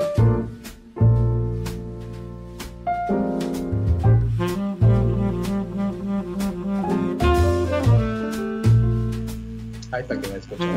[0.00, 0.06] Ahí
[10.02, 10.68] está que me escuchan.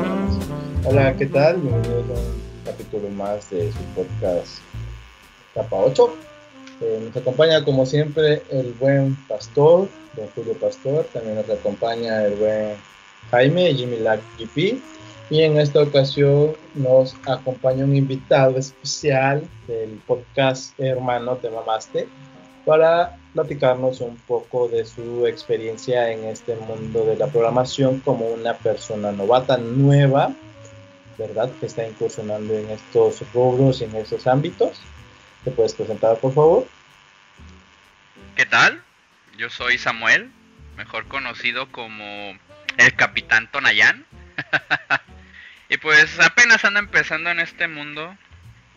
[0.86, 1.62] Hola, ¿qué tal?
[1.62, 4.58] Bienvenidos a un capítulo más de su podcast
[5.54, 6.14] Capa 8.
[6.82, 9.88] Eh, nos acompaña como siempre el buen pastor,
[10.18, 11.06] don Julio Pastor.
[11.14, 12.76] También nos acompaña el buen
[13.32, 14.82] Jaime, Jimmy Lack GP.
[15.34, 22.08] Y en esta ocasión nos acompaña un invitado especial del podcast Hermano Te Mamaste
[22.68, 28.54] para platicarnos un poco de su experiencia en este mundo de la programación como una
[28.54, 30.36] persona novata nueva,
[31.18, 31.50] ¿verdad?
[31.60, 34.80] Que está incursionando en estos rubros y en esos ámbitos.
[35.44, 36.68] ¿Te puedes presentar, por favor?
[38.36, 38.84] ¿Qué tal?
[39.36, 40.32] Yo soy Samuel,
[40.78, 42.38] mejor conocido como
[42.78, 44.06] el Capitán Tonayán.
[45.74, 48.16] y pues apenas anda empezando en este mundo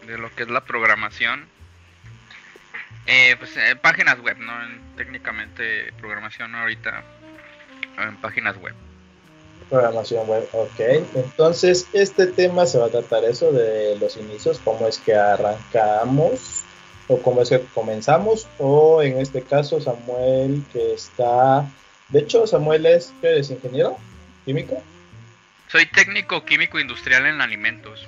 [0.07, 1.47] de lo que es la programación.
[3.07, 4.53] Eh, pues en páginas web, ¿no?
[4.97, 7.05] técnicamente programación ahorita
[7.99, 8.75] en páginas web.
[9.69, 10.81] Programación web, ok.
[11.15, 16.63] Entonces, este tema se va a tratar eso de los inicios, cómo es que arrancamos
[17.09, 21.71] o cómo es que comenzamos, o en este caso Samuel que está,
[22.09, 23.51] de hecho Samuel es, ¿qué eres?
[23.51, 23.99] ¿Ingeniero?
[24.47, 24.83] ¿Químico?
[25.69, 28.07] Soy técnico químico industrial en alimentos.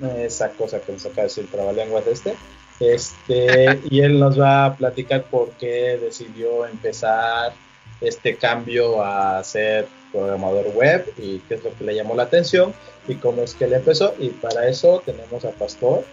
[0.18, 2.34] Esa cosa que nos acaba de decir trabalenguas este.
[2.80, 7.52] Este, y él nos va a platicar por qué decidió empezar
[8.00, 12.72] este cambio a ser programador web y qué es lo que le llamó la atención
[13.06, 14.14] y cómo es que le empezó.
[14.18, 16.04] Y para eso tenemos a Pastor,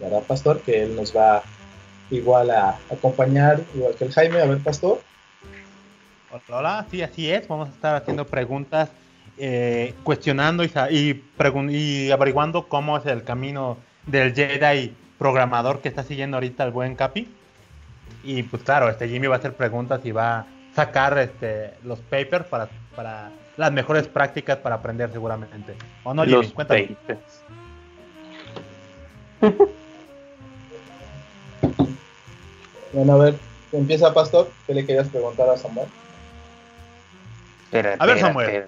[0.00, 0.60] ¿verdad, Pastor?
[0.60, 1.42] Que él nos va
[2.10, 4.40] igual a acompañar, igual que el Jaime.
[4.40, 5.00] A ver, Pastor.
[6.30, 7.48] Hola, hola, sí, así es.
[7.48, 8.90] Vamos a estar haciendo preguntas,
[9.38, 11.24] eh, cuestionando y, y,
[11.70, 16.96] y averiguando cómo es el camino del Jedi programador que está siguiendo ahorita el buen
[16.96, 17.28] Capi.
[18.24, 22.00] Y pues claro, este Jimmy va a hacer preguntas y va a sacar este, los
[22.00, 25.74] papers para, para las mejores prácticas para aprender seguramente.
[26.04, 26.48] ¿O no, Jimmy?
[26.48, 26.96] Cuéntame.
[32.92, 33.34] bueno, a ver,
[33.72, 34.50] empieza Pastor.
[34.66, 35.88] ¿Qué le querías preguntar a Samuel?
[37.98, 38.66] a ver, Samuel.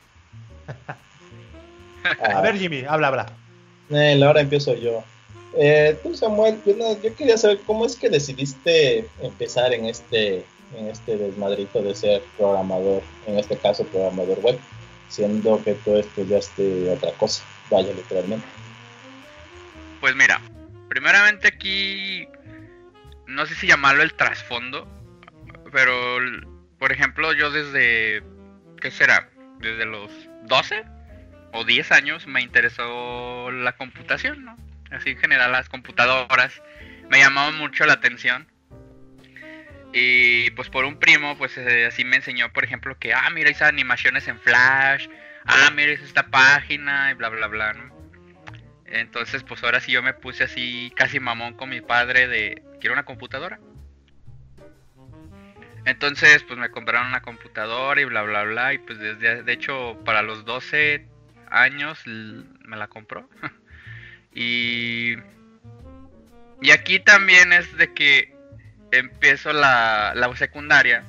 [2.22, 3.26] a ver, Jimmy, habla, habla.
[3.90, 5.04] Eh, ahora empiezo yo.
[5.56, 10.44] Eh, tú, Samuel, yo, quería saber cómo es que decidiste empezar en este,
[10.76, 14.58] en este desmadrito de ser programador, en este caso programador web,
[15.08, 18.46] siendo que tú estudiaste otra cosa, vaya literalmente.
[20.00, 20.40] Pues mira,
[20.88, 22.26] primeramente aquí,
[23.26, 24.88] no sé si llamarlo el trasfondo,
[25.72, 26.18] pero
[26.78, 28.24] por ejemplo yo desde,
[28.80, 29.30] ¿qué será?
[29.64, 30.10] Desde los
[30.42, 30.84] 12
[31.52, 34.56] o 10 años me interesó la computación, ¿no?
[34.94, 36.62] así en general las computadoras,
[37.10, 38.46] me llamaban mucho la atención.
[39.92, 43.50] Y pues por un primo, pues eh, así me enseñó, por ejemplo, que, ah, mira
[43.50, 45.08] esas animaciones en Flash,
[45.46, 47.74] ah, mira esta página, y bla, bla, bla.
[48.86, 52.94] Entonces, pues ahora sí yo me puse así casi mamón con mi padre de, quiero
[52.94, 53.60] una computadora.
[55.86, 58.72] Entonces, pues me compraron una computadora y bla, bla, bla.
[58.74, 61.06] Y pues desde, de hecho, para los 12
[61.50, 63.28] años me la compró.
[64.36, 65.14] Y,
[66.60, 68.34] y aquí también es de que
[68.90, 71.04] empiezo la, la secundaria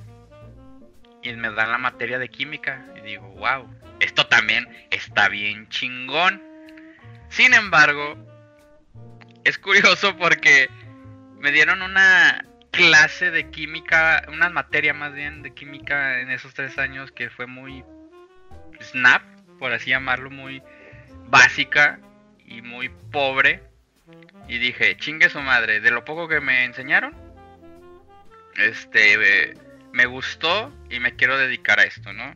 [1.24, 3.68] y me dan la materia de química y digo, wow,
[4.00, 6.42] esto también está bien chingón.
[7.30, 8.16] Sin embargo,
[9.44, 10.70] es curioso porque
[11.40, 16.78] me dieron una clase de química, una materia más bien de química en esos tres
[16.78, 17.84] años que fue muy
[18.82, 19.22] snap,
[19.60, 20.62] por así llamarlo, muy
[21.28, 22.00] básica
[22.46, 23.64] y muy pobre.
[24.48, 27.16] Y dije, chingue su madre, de lo poco que me enseñaron,
[28.58, 29.56] este,
[29.92, 32.36] me gustó y me quiero dedicar a esto, ¿no?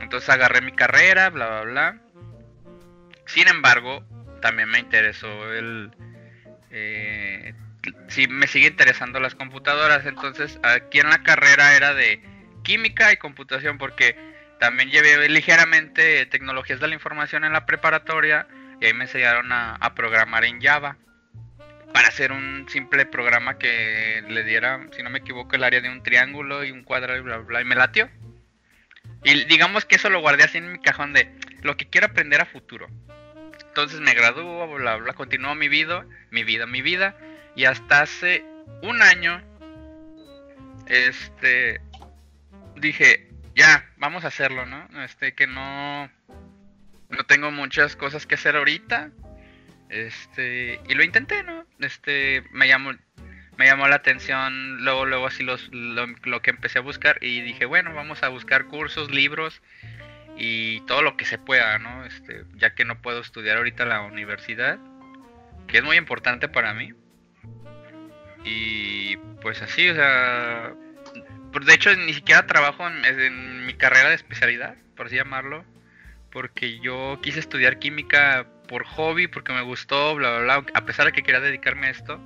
[0.00, 1.98] Entonces agarré mi carrera, bla, bla, bla.
[3.26, 4.02] Sin embargo,
[4.40, 5.90] también me interesó el...
[6.70, 7.52] Eh,
[8.10, 10.04] sí, me sigue interesando las computadoras.
[10.04, 12.20] Entonces, aquí en la carrera era de
[12.62, 14.16] química y computación porque
[14.58, 18.46] también llevé ligeramente tecnologías de la información en la preparatoria
[18.80, 20.96] y ahí me enseñaron a, programar en Java
[21.92, 25.88] para hacer un simple programa que le diera, si no me equivoco, el área de
[25.88, 28.08] un triángulo y un cuadrado y bla, bla, y me latió.
[29.24, 32.40] Y digamos que eso lo guardé así en mi cajón de lo que quiero aprender
[32.40, 32.86] a futuro.
[33.68, 37.16] Entonces me graduó, bla, bla, continuó mi vida, mi vida, mi vida.
[37.56, 38.44] Y hasta hace
[38.82, 39.42] un año,
[40.86, 41.80] este,
[42.76, 44.88] dije, ya, vamos a hacerlo, ¿no?
[45.04, 46.10] Este, que no,
[47.08, 49.10] no tengo muchas cosas que hacer ahorita.
[49.88, 51.66] Este, y lo intenté, ¿no?
[51.80, 52.92] Este, me llamó,
[53.56, 57.66] me llamó la atención luego, luego así lo, lo, que empecé a buscar y dije,
[57.66, 59.60] bueno, vamos a buscar cursos, libros
[60.36, 62.04] y todo lo que se pueda, ¿no?
[62.04, 64.78] Este, ya que no puedo estudiar ahorita la universidad,
[65.66, 66.94] que es muy importante para mí.
[68.44, 70.72] Y pues así, o sea,
[71.60, 75.64] de hecho ni siquiera trabajo en, mi carrera de especialidad, por así llamarlo,
[76.30, 81.06] porque yo quise estudiar química por hobby, porque me gustó, bla, bla, bla, a pesar
[81.06, 82.20] de que quería dedicarme a esto.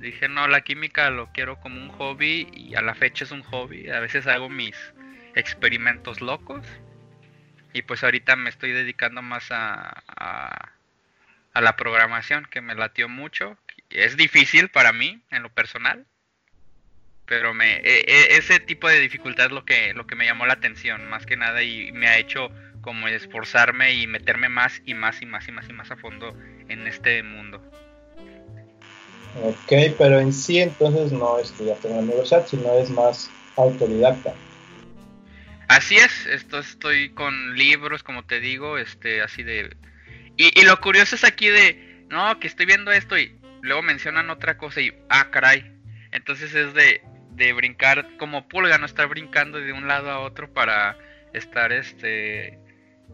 [0.00, 3.42] Dije, no, la química lo quiero como un hobby y a la fecha es un
[3.42, 3.88] hobby.
[3.88, 4.76] A veces hago mis
[5.34, 6.66] experimentos locos.
[7.72, 10.02] Y pues ahorita me estoy dedicando más a,
[11.52, 13.56] a la programación, que me latió mucho.
[13.96, 16.06] Es difícil para mí, en lo personal
[17.26, 20.46] pero me e, e, ese tipo de dificultad es lo que lo que me llamó
[20.46, 22.50] la atención más que nada y me ha hecho
[22.80, 26.36] como esforzarme y meterme más y más y más y más y más a fondo
[26.68, 27.60] en este mundo.
[29.42, 34.32] Ok, pero en sí entonces no estudiaste en la universidad, sino es más autodidacta.
[35.68, 39.76] Así es, esto estoy con libros, como te digo, este, así de...
[40.36, 44.30] Y, y lo curioso es aquí de, no, que estoy viendo esto y luego mencionan
[44.30, 45.72] otra cosa y, ah, caray.
[46.12, 50.52] Entonces es de, de brincar como pulga, no estar brincando de un lado a otro
[50.52, 50.96] para
[51.34, 52.58] estar este,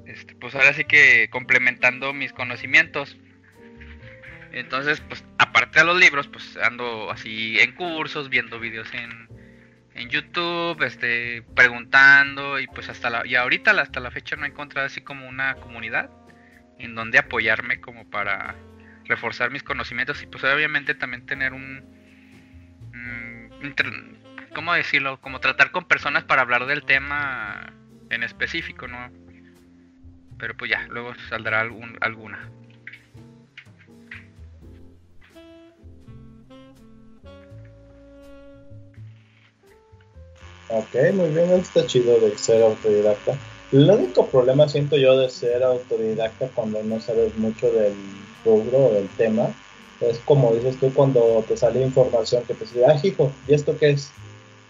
[0.06, 3.16] este pues ahora sí que complementando mis conocimientos.
[4.52, 9.28] Entonces, pues aparte de los libros, pues ando así en cursos, viendo vídeos en,
[9.94, 14.48] en YouTube, este, preguntando y pues hasta la y ahorita hasta la fecha no he
[14.48, 16.10] encontrado así como una comunidad
[16.78, 18.54] en donde apoyarme como para
[19.12, 21.84] reforzar mis conocimientos y pues obviamente también tener un
[24.54, 25.20] ¿cómo decirlo?
[25.20, 27.72] Como tratar con personas para hablar del tema
[28.10, 29.10] en específico, ¿no?
[30.38, 32.50] Pero pues ya, luego saldrá algún, alguna.
[40.68, 43.36] Ok, muy bien, está chido de ser autodidacta.
[43.72, 47.94] El único problema siento yo de ser autodidacta cuando no sabes mucho del
[48.44, 49.54] rubro del tema
[50.10, 53.76] es como dices tú cuando te sale información que te dice, ah, hijo, ¿y esto
[53.78, 54.10] qué es?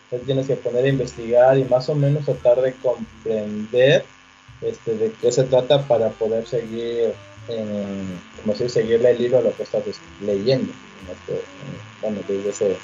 [0.04, 4.04] Entonces tienes que poner a investigar y más o menos tratar de comprender
[4.60, 7.14] este, de qué se trata para poder seguir,
[7.46, 9.82] como si seguirle el hilo a lo que estás
[10.20, 10.72] leyendo.
[12.02, 12.76] Bueno, desde ese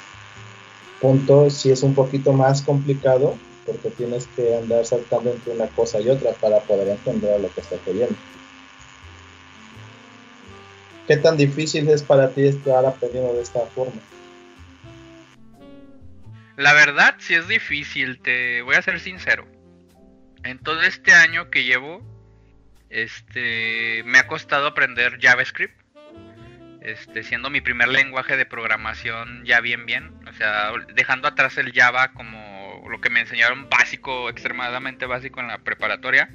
[0.99, 6.01] punto sí es un poquito más complicado porque tienes que andar saltando entre una cosa
[6.01, 8.15] y otra para poder entender lo que estás leyendo.
[11.09, 13.99] ¿Qué tan difícil es para ti estar aprendiendo de esta forma?
[16.55, 19.47] La verdad, sí es difícil, te voy a ser sincero.
[20.43, 22.03] En todo este año que llevo,
[22.91, 25.81] este, me ha costado aprender JavaScript.
[26.81, 31.73] Este, siendo mi primer lenguaje de programación ya bien bien, o sea, dejando atrás el
[31.73, 36.29] Java como lo que me enseñaron básico, extremadamente básico en la preparatoria.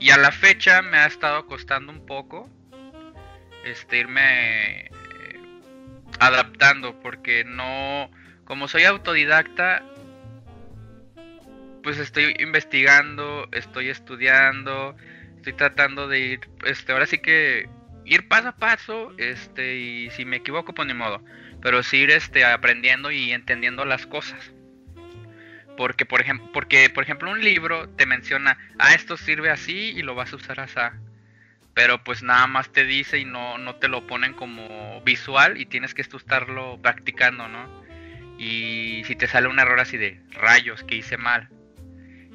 [0.00, 2.50] Y a la fecha me ha estado costando un poco
[3.64, 4.90] este, irme eh,
[6.18, 8.10] adaptando porque no,
[8.44, 9.82] como soy autodidacta,
[11.82, 14.96] pues estoy investigando, estoy estudiando,
[15.36, 17.68] estoy tratando de ir, este, ahora sí que
[18.04, 21.22] ir paso a paso, este, y si me equivoco, pues ni modo,
[21.62, 24.52] pero sí ir, este, aprendiendo y entendiendo las cosas.
[25.76, 30.02] Porque por ejemplo, porque por ejemplo un libro te menciona, ah, esto sirve así y
[30.02, 30.78] lo vas a usar así
[31.80, 35.64] pero pues nada más te dice y no, no te lo ponen como visual y
[35.64, 37.70] tienes que estarlo practicando, ¿no?
[38.38, 41.48] Y si te sale un error así de rayos que hice mal.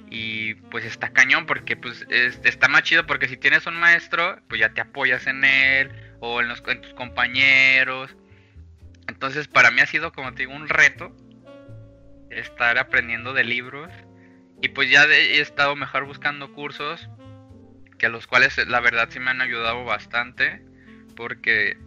[0.09, 4.61] Y pues está cañón porque pues está más chido porque si tienes un maestro, pues
[4.61, 8.17] ya te apoyas en él o en, los, tus compañeros.
[9.07, 11.15] Entonces para mí ha sido como te digo un reto
[12.31, 13.93] estar aprendiendo de libros.
[14.63, 17.07] Y pues ya he estado mejor buscando cursos
[17.97, 20.61] que los cuales la verdad sí me han ayudado bastante
[21.15, 21.77] porque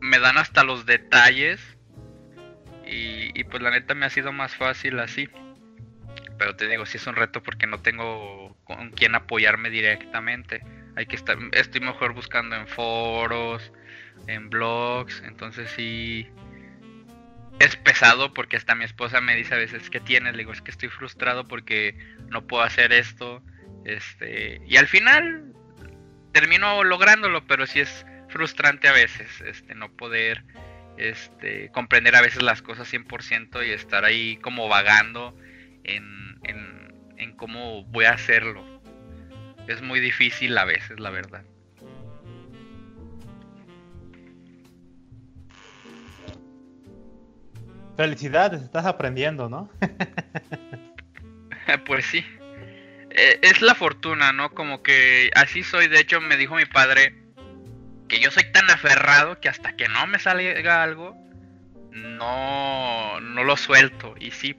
[0.00, 1.60] me dan hasta los detalles
[2.90, 5.28] y, pues la neta me ha sido más fácil así.
[6.38, 10.62] Pero te digo, sí es un reto porque no tengo con quién apoyarme directamente.
[10.96, 13.72] Hay que estar, estoy mejor buscando en foros,
[14.26, 16.28] en blogs, entonces sí
[17.58, 20.62] es pesado porque hasta mi esposa me dice a veces que tienes, le digo es
[20.62, 21.94] que estoy frustrado porque
[22.28, 23.42] no puedo hacer esto
[23.84, 25.52] este, y al final
[26.32, 30.44] termino lográndolo, pero sí es frustrante a veces, este, no poder
[30.96, 35.34] este, comprender a veces las cosas 100% y estar ahí como vagando
[35.84, 36.38] en,
[37.16, 38.64] en cómo voy a hacerlo.
[39.66, 41.44] Es muy difícil a veces, la verdad.
[47.96, 49.68] Felicidades, estás aprendiendo, ¿no?
[51.86, 52.24] pues sí.
[53.18, 54.54] Eh, es la fortuna, ¿no?
[54.54, 55.88] Como que así soy.
[55.88, 57.14] De hecho, me dijo mi padre
[58.08, 61.16] que yo soy tan aferrado que hasta que no me salga algo,
[61.90, 64.14] no, no lo suelto.
[64.20, 64.56] Y sí,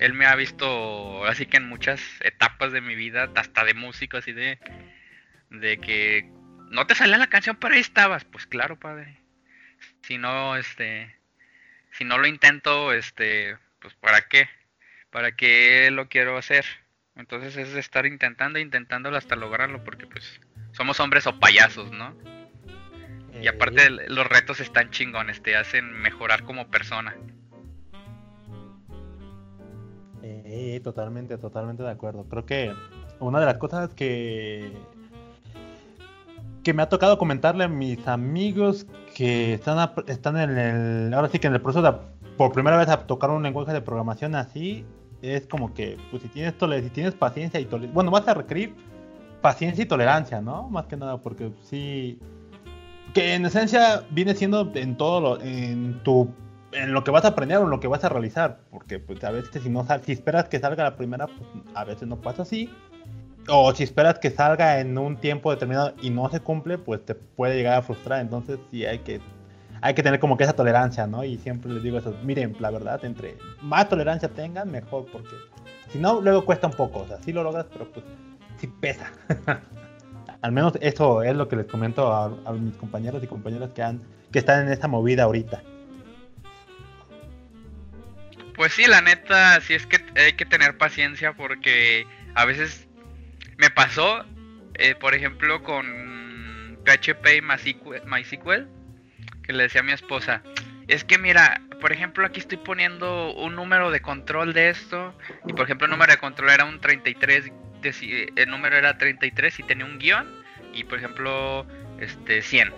[0.00, 4.16] él me ha visto así que en muchas etapas de mi vida, hasta de músico,
[4.16, 4.58] así de,
[5.50, 6.28] de que
[6.70, 8.24] no te salía la canción, pero ahí estabas.
[8.24, 9.20] Pues claro, padre.
[10.02, 11.14] Si no, este,
[11.92, 14.48] si no lo intento, este, pues para qué,
[15.10, 16.64] para qué lo quiero hacer.
[17.16, 20.40] Entonces es estar intentando, intentándolo hasta lograrlo, porque pues
[20.72, 22.14] somos hombres o payasos, ¿no?
[23.40, 27.14] Y aparte los retos están chingones, te hacen mejorar como persona.
[30.22, 32.24] Eh, totalmente, totalmente de acuerdo.
[32.28, 32.72] Creo que
[33.20, 34.72] una de las cosas que
[36.66, 41.38] que me ha tocado comentarle a mis amigos que están, están en el, ahora sí
[41.38, 41.96] que en el proceso de
[42.36, 44.84] por primera vez a tocar un lenguaje de programación así,
[45.34, 48.74] es como que, pues si tienes, si tienes paciencia y tolerancia, bueno, vas a requerir
[49.40, 50.68] paciencia y tolerancia, ¿no?
[50.68, 52.18] Más que nada, porque sí,
[53.14, 56.28] que en esencia viene siendo en todo lo, en tu,
[56.72, 59.22] en lo que vas a aprender o en lo que vas a realizar, porque pues
[59.24, 62.42] a veces si no si esperas que salga la primera, pues a veces no pasa
[62.42, 62.70] así,
[63.48, 67.14] o si esperas que salga en un tiempo determinado y no se cumple, pues te
[67.14, 68.20] puede llegar a frustrar.
[68.20, 69.20] Entonces sí hay que
[69.80, 71.24] hay que tener como que esa tolerancia, ¿no?
[71.24, 75.34] Y siempre les digo eso, miren, la verdad, entre más tolerancia tengan, mejor, porque
[75.90, 78.04] si no, luego cuesta un poco, o sea, sí lo logras, pero pues
[78.58, 79.12] sí pesa.
[80.42, 84.02] Al menos eso es lo que les comento a, mis compañeros y compañeras que, han,
[84.32, 85.62] que están en esta movida ahorita.
[88.54, 92.86] Pues sí, la neta, sí es que hay que tener paciencia porque a veces
[93.58, 94.24] me pasó,
[94.74, 98.75] eh, por ejemplo, con PHP y MySQL,
[99.46, 100.42] que le decía a mi esposa,
[100.88, 105.52] es que mira, por ejemplo, aquí estoy poniendo un número de control de esto, y
[105.52, 107.52] por ejemplo el número de control era un 33,
[108.36, 110.26] el número era 33 y tenía un guion,
[110.72, 111.66] y por ejemplo,
[112.00, 112.72] este 100.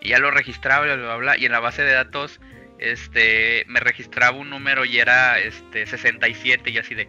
[0.00, 2.40] Y ya lo registraba, bla, bla, bla, y en la base de datos
[2.78, 7.06] este me registraba un número y era este 67 y así de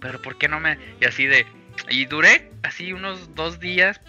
[0.00, 1.44] pero por qué no me y así de
[1.90, 4.00] y duré así unos dos días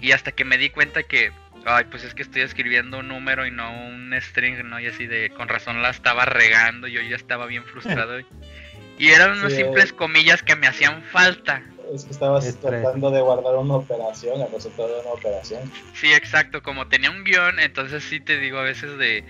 [0.00, 1.32] y hasta que me di cuenta que,
[1.66, 4.80] ay, pues es que estoy escribiendo un número y no un string, ¿no?
[4.80, 8.18] Y así de, con razón la estaba regando, yo ya estaba bien frustrado.
[8.98, 11.62] y eran unas simples comillas que me hacían falta.
[11.94, 15.70] Es que estabas tratando de guardar una operación, el resultado de una operación.
[15.94, 19.24] Sí, exacto, como tenía un guion, entonces sí te digo a veces de...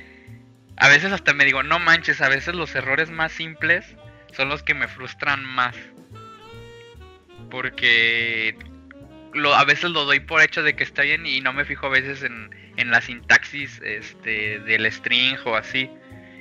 [0.78, 3.96] A veces hasta me digo, no manches, a veces los errores más simples
[4.32, 5.74] son los que me frustran más
[7.50, 8.56] porque
[9.36, 11.86] lo, a veces lo doy por hecho de que está bien y no me fijo
[11.86, 15.90] a veces en, en la sintaxis este, del string o así.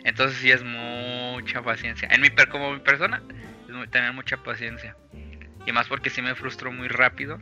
[0.03, 2.07] Entonces sí es mucha paciencia.
[2.11, 3.21] En mi per, como mi persona,
[3.67, 4.95] es tener mucha paciencia.
[5.65, 7.39] Y más porque sí me frustro muy rápido.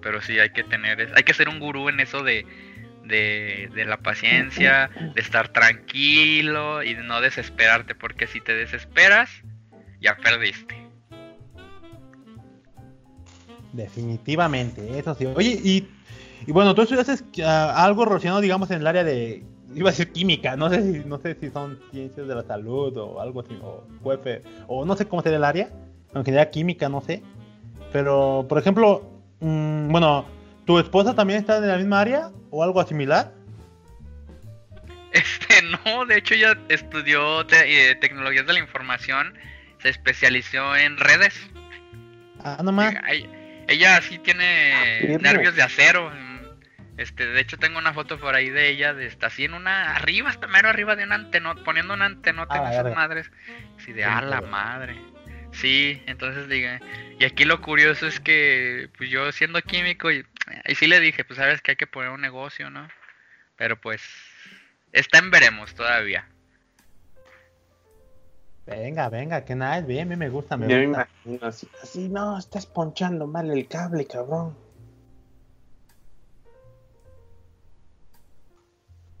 [0.00, 2.46] Pero sí hay que tener, hay que ser un gurú en eso de,
[3.04, 7.94] de, de la paciencia, de estar tranquilo y de no desesperarte.
[7.94, 9.30] Porque si te desesperas,
[10.00, 10.83] ya perdiste.
[13.74, 15.26] Definitivamente, eso sí.
[15.26, 15.88] Oye, y,
[16.46, 19.42] y bueno, tú estudiaste uh, algo relacionado, digamos, en el área de,
[19.74, 22.96] iba a decir química, no sé si, no sé si son ciencias de la salud
[22.96, 23.84] o algo así, o
[24.68, 25.70] o no sé cómo sería el área,
[26.14, 27.22] en general química, no sé.
[27.92, 30.24] Pero, por ejemplo, mmm, bueno,
[30.66, 33.32] ¿tu esposa también está en la misma área o algo similar?
[35.10, 39.34] Este, no, de hecho ella estudió te eh, tecnologías de la información,
[39.82, 41.34] se especializó en redes.
[42.44, 42.94] Ah, nomás.
[43.68, 46.12] Ella sí tiene nervios de acero.
[46.96, 49.96] Este, de hecho tengo una foto por ahí de ella de está así en una
[49.96, 53.30] arriba, hasta mero arriba de un antenota, poniendo un antenota en esas madres.
[53.78, 54.96] Así de a la madre.
[55.52, 56.80] Sí, entonces diga,
[57.18, 60.26] y aquí lo curioso es que pues yo siendo químico y,
[60.66, 62.88] y sí le dije, pues sabes que hay que poner un negocio, ¿no?
[63.56, 64.02] Pero pues
[64.92, 66.26] está en veremos todavía.
[68.66, 71.08] Venga, venga, que nada, bien, bien me gusta, me Yo gusta.
[71.24, 74.56] Me imagino así, así, no, estás ponchando mal el cable, cabrón.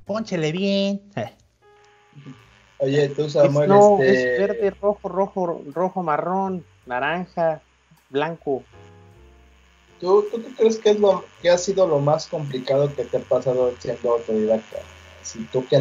[0.06, 1.02] Pónchele bien.
[2.78, 4.34] Oye, tú Samuel, no, este...
[4.34, 7.62] es verde, rojo, rojo, rojo, marrón, naranja,
[8.10, 8.62] blanco.
[10.00, 13.18] ¿Tú, ¿Tú qué crees que es lo que ha sido lo más complicado que te
[13.18, 14.78] ha pasado siendo autodidacta?
[15.22, 15.80] Si tú que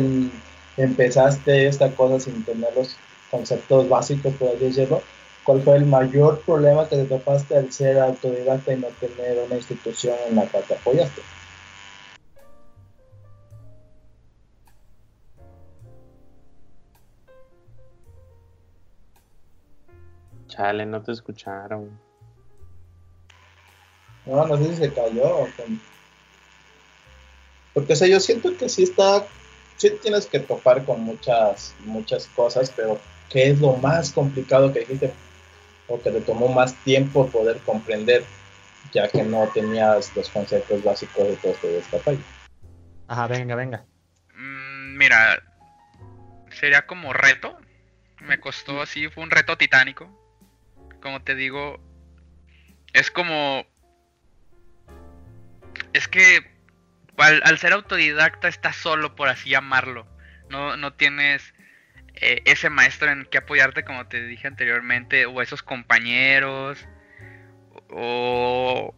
[0.77, 2.98] empezaste esta cosa sin tenerlos
[3.34, 5.02] conceptos básicos, por decirlo,
[5.44, 9.56] ¿cuál fue el mayor problema que te topaste al ser autodidacta y no tener una
[9.56, 11.24] institución en la cual te apoyaste?
[20.48, 21.90] Chale, no te escucharon.
[24.28, 25.48] No, no sé si se cayó.
[27.74, 29.28] Porque, o sea, yo siento que sí está,
[29.78, 34.82] sí tienes que topar con muchas, muchas cosas, pero ¿qué es lo más complicado que
[34.82, 35.13] dijiste?
[35.88, 38.24] O que te tomó más tiempo poder comprender,
[38.94, 42.24] ya que no tenías los conceptos básicos de todo esto de esta página.
[43.08, 43.86] Ajá, venga, venga.
[44.36, 45.44] Mm, mira,
[46.51, 47.58] sería como reto.
[48.22, 50.10] Me costó así, fue un reto titánico.
[51.01, 51.80] Como te digo,
[52.94, 53.65] es como...
[55.92, 56.50] Es que
[57.18, 60.08] al, al ser autodidacta estás solo, por así llamarlo.
[60.50, 61.53] No, no tienes
[62.15, 66.88] eh, ese maestro en que apoyarte, como te dije anteriormente, o esos compañeros,
[67.89, 68.96] o,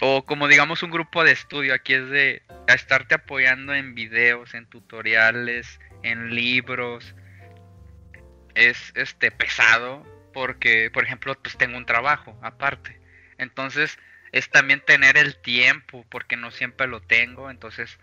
[0.00, 1.74] o como digamos un grupo de estudio.
[1.74, 7.14] Aquí es de a estarte apoyando en videos, en tutoriales, en libros.
[8.54, 13.00] Es este pesado porque, por ejemplo, pues tengo un trabajo aparte.
[13.38, 13.98] Entonces,
[14.32, 17.98] es también tener el tiempo, porque no siempre lo tengo, entonces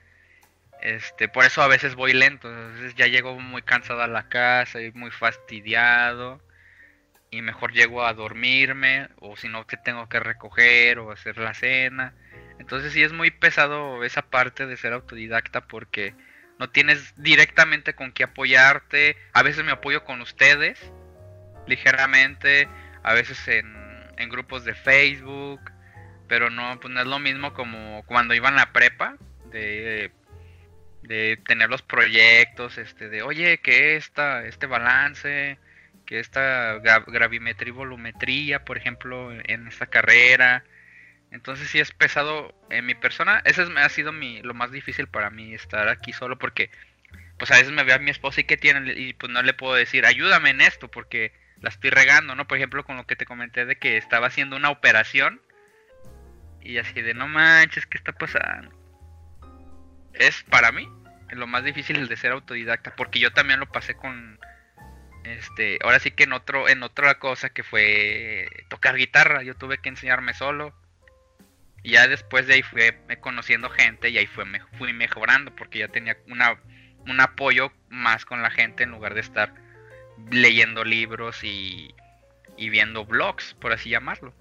[0.81, 4.81] este, por eso a veces voy lento, entonces ya llego muy cansado a la casa
[4.81, 6.41] y muy fastidiado
[7.29, 11.53] y mejor llego a dormirme o si no que tengo que recoger o hacer la
[11.53, 12.13] cena.
[12.59, 16.15] Entonces sí es muy pesado esa parte de ser autodidacta porque
[16.59, 19.17] no tienes directamente con qué apoyarte.
[19.33, 20.79] A veces me apoyo con ustedes
[21.67, 22.67] ligeramente,
[23.03, 23.75] a veces en,
[24.17, 25.59] en grupos de Facebook,
[26.27, 29.17] pero no, pues no es lo mismo como cuando iba en la prepa,
[29.51, 30.11] de,
[31.07, 35.57] de tener los proyectos, este, de oye, que esta, este balance,
[36.05, 40.63] que esta gra- gravimetría y volumetría, por ejemplo, en esta carrera.
[41.31, 43.41] Entonces sí es pesado en mi persona.
[43.45, 46.69] Ese es- ha sido mi, lo más difícil para mí, estar aquí solo, porque
[47.37, 49.53] pues a veces me ve a mi esposa y que tiene, y pues no le
[49.53, 51.31] puedo decir, ayúdame en esto, porque
[51.61, 52.47] la estoy regando, ¿no?
[52.47, 55.41] Por ejemplo, con lo que te comenté de que estaba haciendo una operación
[56.61, 58.71] y así de no manches, ¿qué está pasando?
[60.13, 60.89] Es para mí
[61.31, 64.39] lo más difícil de ser autodidacta, porque yo también lo pasé con
[65.23, 69.77] este, ahora sí que en otro en otra cosa que fue tocar guitarra, yo tuve
[69.79, 70.73] que enseñarme solo.
[71.83, 72.81] Y ya después de ahí fui
[73.21, 76.57] conociendo gente y ahí fue me- fui mejorando porque ya tenía una
[77.05, 79.53] un apoyo más con la gente en lugar de estar
[80.29, 81.93] leyendo libros y,
[82.57, 84.33] y viendo blogs, por así llamarlo.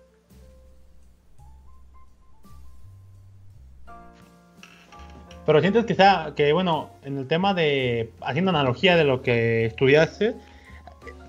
[5.46, 9.66] Pero sientes que sea, que bueno, en el tema de, haciendo analogía de lo que
[9.66, 10.34] estudiaste,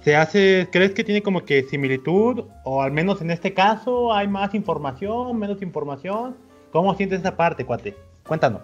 [0.04, 2.46] se hace, ¿crees que tiene como que similitud?
[2.64, 6.36] O al menos en este caso, ¿hay más información, menos información?
[6.72, 7.96] ¿Cómo sientes esa parte, cuate?
[8.24, 8.62] Cuéntanos.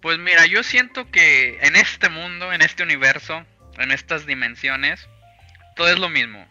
[0.00, 3.42] Pues mira, yo siento que en este mundo, en este universo,
[3.78, 5.06] en estas dimensiones,
[5.74, 6.46] todo es lo mismo.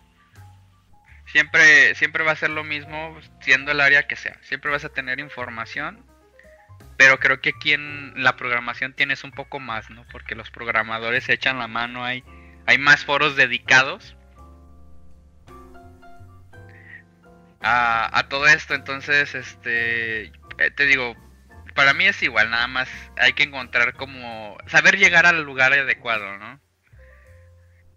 [1.36, 4.38] Siempre, siempre va a ser lo mismo, siendo el área que sea.
[4.44, 6.02] Siempre vas a tener información.
[6.96, 10.06] Pero creo que aquí en la programación tienes un poco más, ¿no?
[10.14, 12.24] Porque los programadores se echan la mano, hay,
[12.66, 14.16] hay más foros dedicados
[17.62, 18.74] a, a todo esto.
[18.74, 21.18] Entonces, este, eh, te digo,
[21.74, 26.38] para mí es igual, nada más hay que encontrar como saber llegar al lugar adecuado,
[26.38, 26.62] ¿no?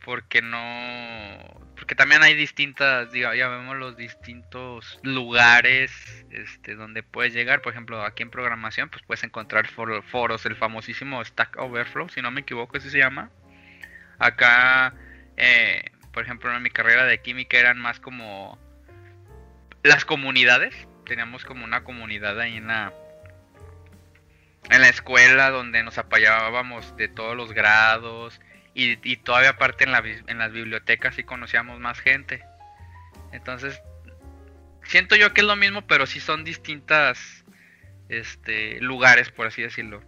[0.04, 5.92] Porque no porque también hay distintas, digo, ya vemos los distintos lugares
[6.30, 10.56] este donde puedes llegar, por ejemplo, aquí en programación pues puedes encontrar for- foros, el
[10.56, 13.30] famosísimo Stack Overflow, si no me equivoco, así se llama.
[14.18, 14.92] Acá
[15.36, 18.58] eh, por ejemplo, en mi carrera de química eran más como
[19.84, 20.74] las comunidades,
[21.06, 22.92] teníamos como una comunidad ahí en la
[24.70, 28.40] en la escuela donde nos apoyábamos de todos los grados
[28.78, 32.44] y, y todavía aparte en, la, en las bibliotecas sí conocíamos más gente.
[33.32, 33.82] Entonces,
[34.84, 37.44] siento yo que es lo mismo, pero sí son distintas
[38.08, 40.00] este, lugares, por así decirlo.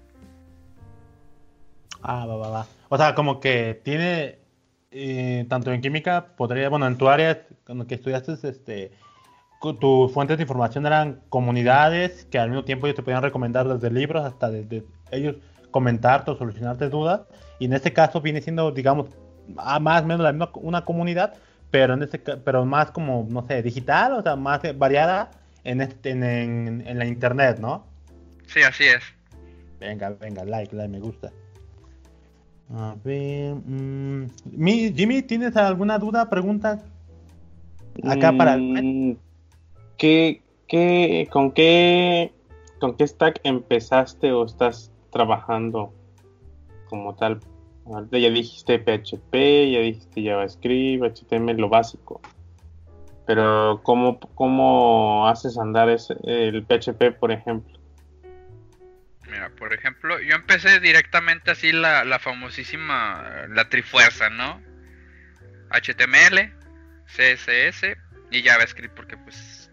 [2.01, 2.67] Ah, va, va, va.
[2.89, 4.39] O sea, como que tiene,
[4.93, 8.93] eh, tanto en química, podría, bueno, en tu área, con lo que estudiaste, este,
[9.81, 13.91] tus fuentes de información eran comunidades que al mismo tiempo ellos te podían recomendar desde
[13.91, 15.37] libros hasta desde ellos
[15.71, 17.23] comentarte o solucionarte dudas.
[17.59, 19.09] Y en este caso viene siendo, digamos,
[19.57, 21.35] a más o menos la misma, una comunidad,
[21.71, 25.31] pero en este, pero más como, no sé, digital, o sea, más eh, variada
[25.65, 27.85] en, este, en, en- en la internet, ¿no?
[28.47, 29.03] Sí, así es.
[29.79, 31.31] Venga, venga, like, like, me gusta.
[32.73, 36.81] A ver, mm, mi- Jimmy, ¿tienes alguna duda, pregunta?
[38.05, 39.17] Acá para Mm,
[39.99, 42.33] ¿qué, qué, con qué
[42.79, 45.93] con qué stack empezaste o estás trabajando
[46.89, 47.41] como tal
[48.13, 49.35] ya dijiste PHP,
[49.73, 52.21] ya dijiste JavaScript, HTML, lo básico.
[53.27, 57.79] Pero ¿cómo, cómo haces andar ese, el PHP, por ejemplo?
[59.29, 64.61] Mira, por ejemplo, yo empecé directamente así la, la famosísima, la trifuerza, ¿no?
[65.71, 66.53] HTML,
[67.07, 67.97] CSS
[68.33, 69.71] y JavaScript, porque pues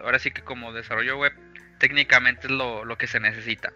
[0.00, 1.32] ahora sí que como desarrollo web
[1.78, 3.72] técnicamente es lo, lo que se necesita.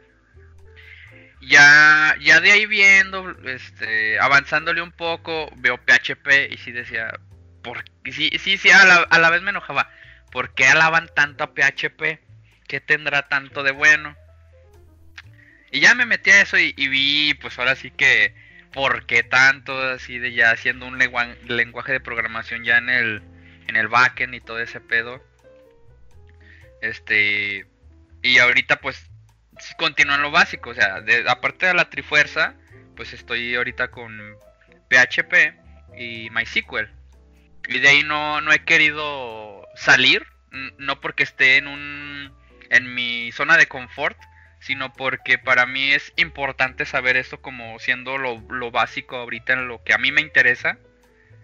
[1.46, 7.18] Ya, ya de ahí viendo, este, avanzándole un poco, veo PHP y sí decía,
[7.62, 9.90] por, sí, sí, sí, a la, a la vez me enojaba,
[10.30, 12.20] ¿por qué alaban tanto a PHP?
[12.66, 14.16] ¿Qué tendrá tanto de bueno?
[15.70, 18.35] Y ya me metí a eso y, vi, pues ahora sí que,
[18.72, 19.76] ¿por qué tanto?
[19.78, 23.22] Así de ya haciendo un lengua- lenguaje de programación ya en el,
[23.66, 25.22] en el backend y todo ese pedo.
[26.80, 27.66] Este,
[28.22, 29.11] y ahorita pues
[29.99, 32.55] en lo básico, o sea, de, aparte de la trifuerza,
[32.97, 34.37] pues estoy ahorita con
[34.88, 35.55] PHP
[35.97, 36.90] y MySQL.
[37.69, 40.27] Y de ahí no, no he querido salir,
[40.79, 42.33] no porque esté en un
[42.71, 44.19] en mi zona de confort,
[44.61, 49.69] sino porque para mí es importante saber esto como siendo lo, lo básico ahorita en
[49.69, 50.79] lo que a mí me interesa,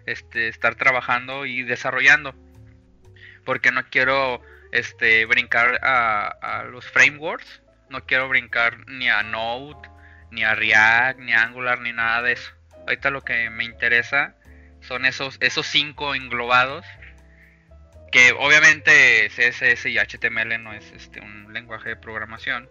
[0.05, 2.35] este, estar trabajando y desarrollando.
[3.45, 9.87] Porque no quiero este, brincar a, a los frameworks, no quiero brincar ni a Node,
[10.31, 12.51] ni a React, ni a Angular, ni nada de eso.
[12.87, 14.35] Ahorita lo que me interesa
[14.81, 16.85] son esos, esos cinco englobados.
[18.11, 22.67] Que obviamente CSS y HTML no es este, un lenguaje de programación.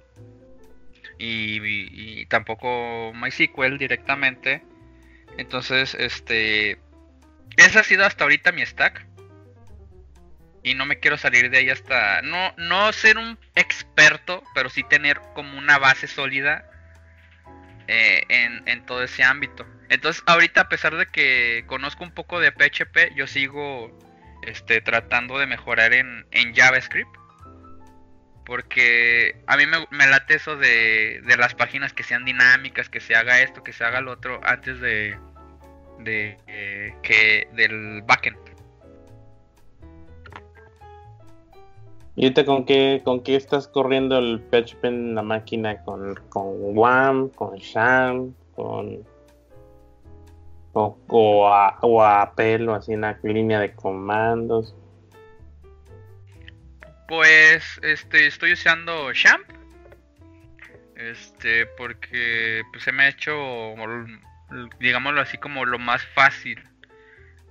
[1.18, 4.62] Y, y- y tampoco MySQL directamente.
[5.38, 6.78] Entonces, este.
[7.56, 9.06] Ese ha sido hasta ahorita mi stack.
[10.62, 12.22] Y no me quiero salir de ahí hasta.
[12.22, 16.64] No, no ser un experto, pero sí tener como una base sólida
[17.88, 19.66] eh, en, en todo ese ámbito.
[19.88, 23.98] Entonces, ahorita, a pesar de que conozco un poco de PHP, yo sigo
[24.46, 27.10] este, tratando de mejorar en, en JavaScript.
[28.44, 33.00] Porque a mí me, me late eso de, de las páginas que sean dinámicas, que
[33.00, 35.16] se haga esto, que se haga lo otro, antes de,
[36.00, 38.38] de eh, que del backend.
[42.20, 45.82] ¿Y ahorita con qué, con qué estás corriendo el PHP en la máquina?
[45.84, 49.08] ¿Con, con WAM, con SHAM, con...
[50.74, 54.76] O, o a, o a pelo, así en la línea de comandos?
[57.08, 59.48] Pues este estoy usando Champ.
[60.96, 63.34] Este, porque pues se me ha hecho
[64.78, 66.62] digámoslo así como lo más fácil.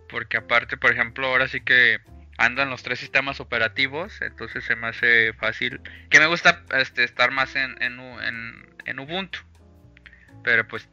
[0.09, 1.97] Porque aparte, por ejemplo, ahora sí que
[2.39, 5.81] andan los tres sistemas operativos, entonces se me hace fácil.
[6.09, 9.39] Que me gusta este estar más en, en, Ubuntu.
[10.43, 10.89] Pero pues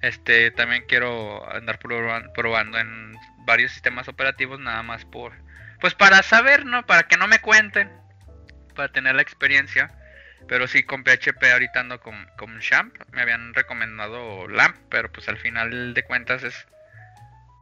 [0.00, 5.32] este también quiero andar proban- probando en varios sistemas operativos nada más por
[5.80, 6.84] pues para saber, ¿no?
[6.86, 7.90] Para que no me cuenten
[8.74, 9.92] para tener la experiencia.
[10.48, 12.94] Pero sí, con PHP ahorita ando con, con Champ.
[13.12, 16.66] Me habían recomendado LAMP, pero pues al final de cuentas es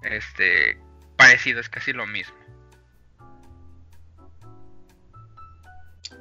[0.03, 0.79] este
[1.17, 2.37] parecido, es casi lo mismo.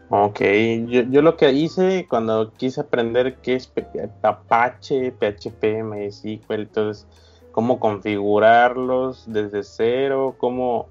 [0.09, 0.41] Ok,
[0.87, 3.71] yo, yo lo que hice cuando quise aprender qué es
[4.21, 7.07] Apache, PHP, MySQL, entonces
[7.51, 10.87] cómo configurarlos desde cero, cómo,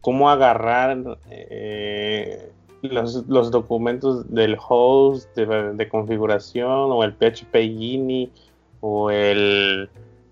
[0.00, 2.50] cómo agarrar eh,
[2.82, 8.30] los, los documentos del host de, de configuración o el PHP Gini
[8.80, 9.88] o el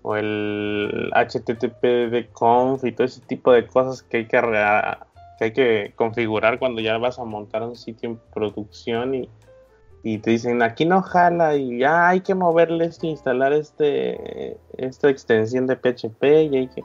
[0.07, 4.37] o el HTTP de conf y todo ese tipo de cosas que hay que
[5.37, 9.29] que hay que configurar cuando ya vas a montar un sitio en producción y,
[10.03, 15.09] y te dicen aquí no jala y ya hay que moverle esto, instalar este esta
[15.09, 16.83] extensión de PHP y hay que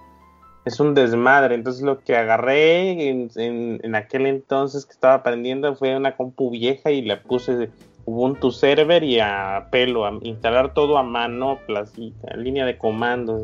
[0.65, 1.57] es un desmadre.
[1.57, 6.91] Entonces lo que agarré en, en- aquel entonces que estaba aprendiendo fue una compu vieja
[6.93, 7.71] y le puse
[8.05, 13.43] Ubuntu Server y a pelo, a instalar todo a mano, placita, línea de comandos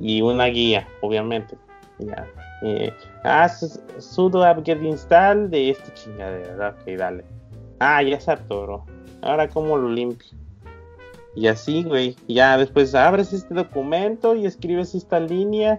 [0.00, 1.56] y una guía, obviamente.
[1.98, 2.26] Ya.
[2.62, 2.92] Eh,
[3.24, 6.70] ah, su- sudo apt-get install de esta chingadera.
[6.70, 7.24] Ok, dale.
[7.80, 8.84] Ah, ya se atoró.
[9.22, 10.28] Ahora, ¿cómo lo limpio?
[11.34, 12.16] Y así, güey.
[12.28, 15.78] Ya después abres este documento y escribes esta línea.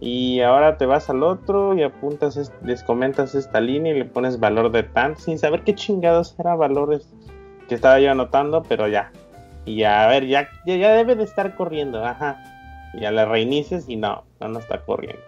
[0.00, 4.04] Y ahora te vas al otro y apuntas, es- les comentas esta línea y le
[4.04, 7.08] pones valor de tanto, sin saber qué chingados era valores
[7.68, 9.10] que estaba yo anotando, pero ya.
[9.64, 12.38] Y ya, a ver, ya, ya, ya debe de estar corriendo, ajá.
[12.98, 15.20] Ya le reinicias y no, no, no está corriendo.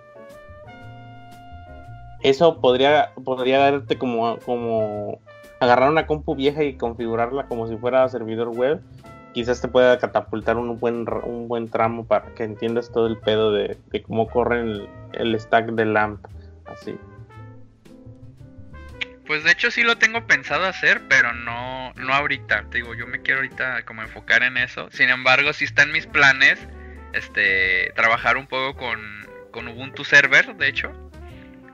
[2.23, 5.19] Eso podría, podría darte como, como
[5.61, 8.81] agarrar una compu vieja y configurarla como si fuera servidor web
[9.33, 13.53] quizás te pueda catapultar un buen, un buen tramo para que entiendas todo el pedo
[13.53, 14.61] de, cómo corre
[15.13, 16.25] el, stack de LAMP.
[16.67, 16.97] Así.
[19.27, 22.67] Pues de hecho sí lo tengo pensado hacer, pero no, no ahorita.
[22.71, 24.89] Te digo, yo me quiero ahorita como enfocar en eso.
[24.91, 26.59] Sin embargo, sí está en mis planes
[27.13, 29.01] este trabajar un poco con,
[29.53, 31.10] con Ubuntu Server, de hecho.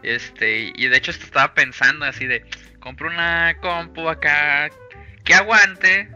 [0.06, 2.44] Este, y de hecho estaba pensando así de
[2.80, 4.70] compro una compu acá
[5.24, 6.08] que aguante.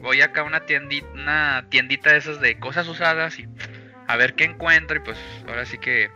[0.00, 3.46] Voy acá a una tiendita, una tiendita de esas de cosas usadas y
[4.06, 6.10] a ver qué encuentro y pues ahora sí que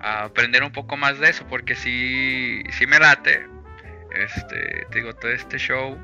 [0.00, 3.46] a aprender un poco más de eso porque si sí me late
[4.14, 5.98] este, te digo, todo este show.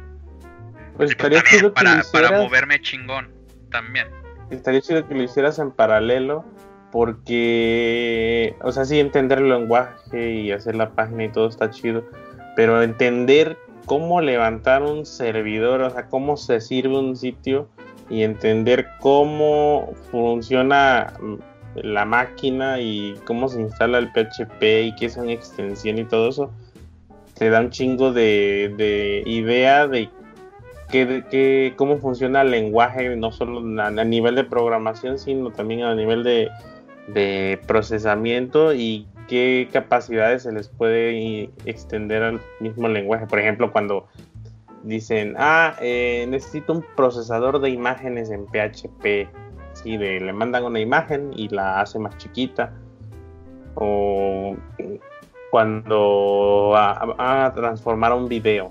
[0.97, 3.33] Pues estaría chido que lo para, para hicieras- moverme chingón
[3.71, 4.09] también.
[4.51, 6.45] estaría chido que lo hicieras en paralelo
[6.91, 12.05] porque, o sea, sí entender el lenguaje y hacer la página y todo está chido,
[12.57, 17.69] pero entender cómo levantar un servidor, o sea, cómo se sirve un sitio
[18.09, 21.13] y entender cómo funciona
[21.77, 26.29] la máquina y cómo se instala el PHP y qué es una extensión y todo
[26.29, 26.51] eso,
[27.39, 30.11] te da un chingo de, de idea de
[30.91, 35.95] que, que- cómo funciona el lenguaje, no solo a nivel de programación, sino también a
[35.95, 36.49] nivel de,
[37.13, 43.27] de procesamiento y qué capacidades se les puede extender al mismo lenguaje.
[43.27, 44.09] Por ejemplo, cuando
[44.83, 49.29] dicen, ah, eh, necesito un procesador de imágenes en PHP.
[49.75, 52.73] Sí, le mandan una imagen y la hace más chiquita.
[53.77, 54.57] O
[55.51, 58.71] cuando va a, transformar un video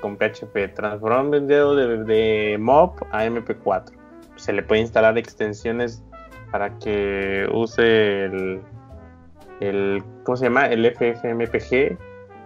[0.00, 3.92] con PHP, transformar un video de, de MOV a MP4.
[4.36, 6.04] Se le puede instalar extensiones
[6.54, 10.66] para que use el, ¿cómo se llama?
[10.68, 10.84] El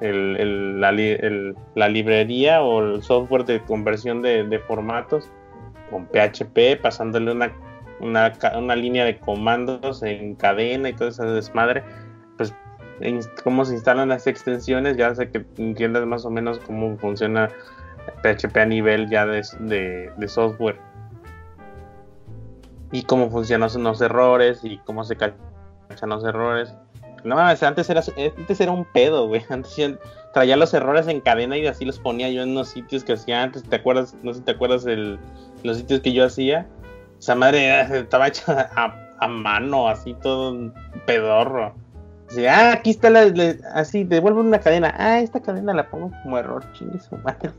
[0.01, 5.31] el- la, librería o el software de conversión de, formatos
[5.91, 7.33] con PHP, pasándole
[8.01, 11.83] una, línea de comandos en cadena y todo ese desmadre,
[12.39, 12.55] pues
[13.45, 17.51] cómo se instalan las extensiones, ya sé que entiendas más o menos cómo funciona
[18.23, 20.88] PHP a nivel ya de software.
[22.93, 26.75] Y cómo funcionan los errores y cómo se cachan los errores.
[27.25, 28.03] No mames, antes era,
[28.37, 29.45] antes era un pedo, güey.
[29.51, 29.77] Antes
[30.33, 33.43] traía los errores en cadena y así los ponía yo en los sitios que hacía
[33.43, 33.63] antes.
[33.65, 34.15] ¿Te acuerdas?
[34.23, 35.19] No sé si te acuerdas el,
[35.65, 36.67] los sitios que yo hacía.
[37.19, 40.73] Esa madre estaba hecha a, a mano, así todo
[41.07, 41.75] pedorro.
[42.31, 44.95] Así, ah, aquí está la, la- así, devuelve una cadena.
[44.97, 47.51] Ah, esta cadena la pongo como error, chingue su madre.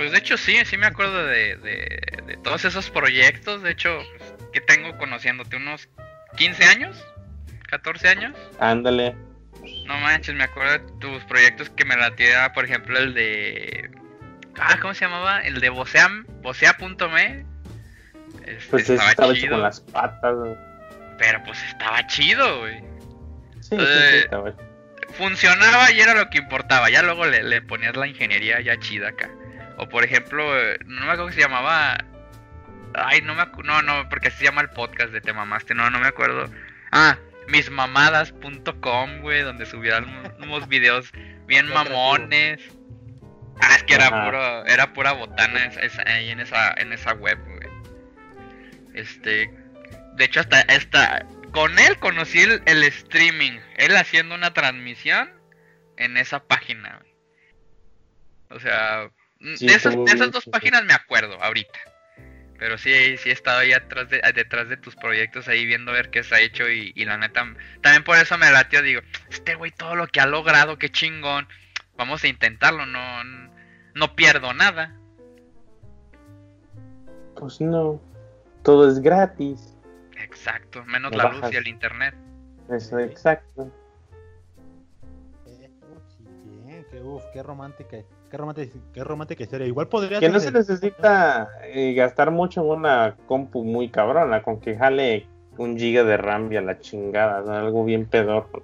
[0.00, 3.62] Pues de hecho sí, sí me acuerdo de, de, de todos esos proyectos.
[3.62, 5.90] De hecho, pues, que tengo conociéndote unos
[6.38, 7.04] 15 años,
[7.68, 8.34] 14 años.
[8.58, 9.14] Ándale.
[9.84, 13.90] No manches, me acuerdo de tus proyectos que me latía, por ejemplo, el de...
[14.58, 15.42] Ah, ¿cómo se llamaba?
[15.42, 17.44] El de Vocea- Vocea.me.
[18.46, 20.34] Este, Pues estaba estaba hecho chido, con las patas.
[20.34, 20.54] güey.
[21.18, 22.80] pero pues estaba chido, güey.
[23.60, 24.54] Sí, sí, Eh, sí, estaba
[25.12, 26.88] funcionaba y era lo que importaba.
[26.88, 29.28] Ya luego le, le ponías la ingeniería ya chida acá.
[29.82, 30.44] O por ejemplo,
[30.86, 31.96] no me acuerdo que se llamaba.
[32.94, 35.74] Ay, no me acu- No, no, porque así se llama el podcast de Te Mamaste.
[35.74, 36.50] No, no me acuerdo.
[36.92, 37.16] Ah,
[37.48, 41.10] mismamadas.com, güey, donde subían unos videos
[41.46, 42.60] bien mamones.
[43.62, 44.24] Ah, es que era Ajá.
[44.24, 45.70] puro, era pura botana
[46.06, 47.70] ahí en esa, en esa web, güey.
[48.94, 49.50] Este,
[50.16, 55.30] de hecho hasta, hasta con él conocí el, el streaming, él haciendo una transmisión
[55.96, 57.00] en esa página.
[57.00, 57.12] güey.
[58.50, 59.10] O sea,
[59.56, 61.78] Sí, de, esas, de esas bien, dos páginas me acuerdo ahorita.
[62.58, 66.10] Pero sí, sí he estado ahí atrás de, detrás de tus proyectos ahí viendo ver
[66.10, 67.46] qué se ha hecho y, y la neta,
[67.80, 69.00] también por eso me latió, digo,
[69.30, 71.48] este güey todo lo que ha logrado, qué chingón,
[71.96, 73.24] vamos a intentarlo, no,
[73.94, 74.94] no pierdo nada.
[77.36, 77.98] Pues no.
[78.62, 79.74] Todo es gratis.
[80.22, 81.40] Exacto, menos Me la bajas.
[81.44, 82.14] luz y el internet.
[82.68, 83.72] Eso, exacto.
[85.46, 85.70] Eh,
[86.18, 86.24] sí,
[86.62, 87.96] bien, qué, uf, qué romántica,
[88.30, 89.66] qué romántica, qué romántica historia.
[89.66, 94.60] Igual podría Que no se necesita eh, gastar mucho en una compu muy cabrona, con
[94.60, 95.26] que jale
[95.58, 97.52] un giga de RAM y a la chingada, ¿no?
[97.52, 98.62] algo bien pedorro,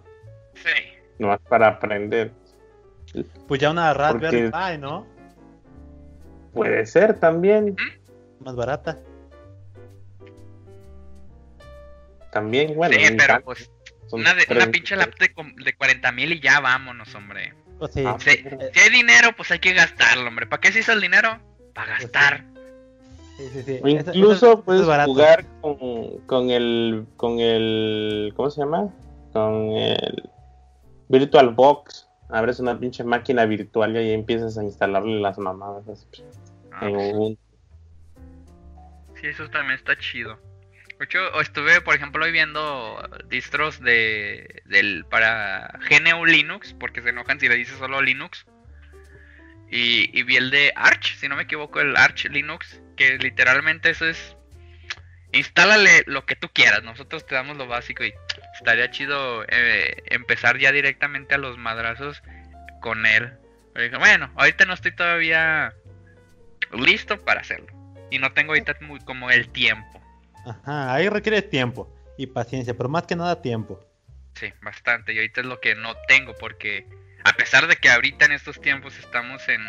[0.55, 0.71] Sí.
[1.19, 2.33] nomás para aprender.
[3.49, 5.07] Pues ya una Raspberry Porque- Pi, ¿no?
[6.53, 7.77] Puede ser también,
[8.41, 8.99] Más barata.
[12.33, 12.95] también, bueno.
[12.99, 13.71] sí, pero pues
[14.07, 14.71] son una, de, una 30.
[14.73, 17.55] pinche laptop de, de 40 mil y ya vámonos, hombre.
[17.79, 18.05] Pues sí.
[18.07, 20.47] Ah, Si, pues, si hay dinero, pues hay que gastarlo, hombre.
[20.47, 21.39] ¿Para qué se hizo el dinero?
[21.75, 22.45] Para Pues gastar.
[23.37, 23.81] sí, sí, sí.
[23.83, 25.77] O incluso eso- eso puedes es jugar con,
[26.27, 28.89] con el con el ¿cómo se llama?
[29.33, 30.31] Con el
[31.09, 32.09] Virtual Box.
[32.29, 35.87] Abres una pinche máquina virtual y ahí empiezas a instalarle las mamadas.
[35.89, 36.07] así.
[36.73, 37.41] Ah, en pues, Ubuntu.
[39.21, 40.39] sí, eso también está chido.
[40.99, 47.49] Estuve, por ejemplo, hoy viendo distros de del para GNU Linux, porque se enojan si
[47.49, 48.47] le dices solo Linux.
[49.71, 53.91] Y, y vi el de Arch, si no me equivoco, el Arch Linux, que literalmente
[53.91, 54.37] eso es
[55.33, 58.15] instálale lo que tú quieras, nosotros te damos lo básico y
[58.55, 62.23] estaría chido eh, empezar ya directamente a los madrazos
[62.81, 63.33] con él.
[63.99, 65.75] Bueno, ahorita no estoy todavía
[66.73, 67.67] listo para hacerlo.
[68.11, 70.03] Y no tengo ahorita muy como el tiempo.
[70.47, 73.85] Ajá, ahí requiere tiempo y paciencia, pero más que nada tiempo.
[74.35, 75.13] Sí, bastante.
[75.13, 76.87] Y ahorita es lo que no tengo porque
[77.25, 79.63] a pesar de que ahorita en estos tiempos estamos en,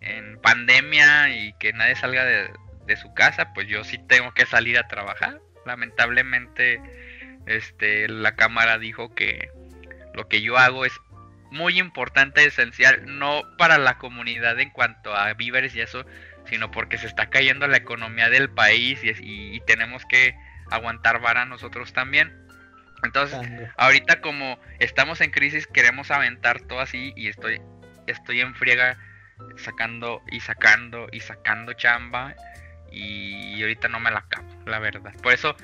[0.00, 2.50] en pandemia y que nadie salga de,
[2.86, 5.40] de su casa, pues yo sí tengo que salir a trabajar.
[5.66, 6.80] Lamentablemente,
[7.46, 9.50] este, la cámara dijo que
[10.14, 10.92] lo que yo hago es
[11.50, 16.06] muy importante, esencial, no para la comunidad en cuanto a víveres y eso,
[16.46, 20.34] sino porque se está cayendo la economía del país y, y- y tenemos que
[20.70, 22.32] aguantar vara nosotros también.
[23.04, 23.38] Entonces,
[23.76, 27.60] ahorita como estamos en crisis, queremos aventar todo así y estoy,
[28.06, 28.96] estoy en friega
[29.56, 32.34] sacando y sacando y sacando chamba
[32.90, 35.12] y ahorita no me la acabo, la verdad.
[35.22, 35.56] Por eso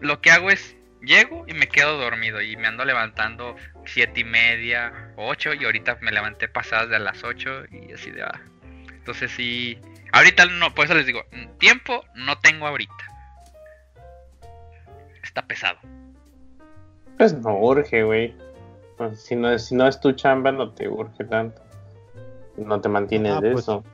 [0.00, 4.24] lo que hago es llego y me quedo dormido y me ando levantando siete y
[4.24, 8.40] media, ocho y ahorita me levanté pasadas de las ocho y así de ah.
[8.92, 9.78] Entonces sí,
[10.16, 12.92] ahorita no, por eso les digo, mm, tiempo no tengo ahorita.
[15.22, 15.78] Está pesado.
[17.18, 18.34] Pues no urge, güey.
[18.96, 21.60] Pues, si, no, es- si no es tu chamba, no te urge tanto.
[22.56, 23.84] No te mantienes Ah, de pues, eso.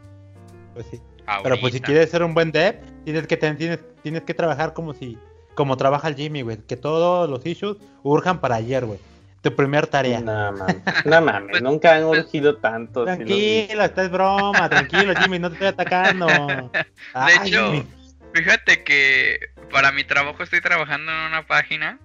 [0.75, 1.01] Pues sí.
[1.43, 4.93] Pero pues si quieres ser un buen dev, tienes que tienes, tienes que trabajar como
[4.93, 5.19] si
[5.55, 8.99] como trabaja el Jimmy, güey, que todos los issues urjan para ayer, güey.
[9.43, 10.21] Tu primer tarea.
[10.21, 13.05] No mames, no mames, nunca han urgido tanto.
[13.05, 16.27] Tranquilo, esta es broma, tranquilo, Jimmy, no te estoy atacando.
[17.13, 17.87] Ay, hecho, Jimmy.
[18.35, 21.99] Fíjate que para mi trabajo estoy trabajando en una página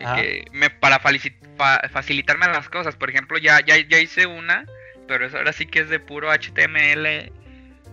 [0.00, 0.16] Ajá.
[0.16, 2.96] que me, para facilitarme las cosas.
[2.96, 4.64] Por ejemplo, ya, ya, ya hice una,
[5.06, 7.30] pero eso ahora sí que es de puro HTML,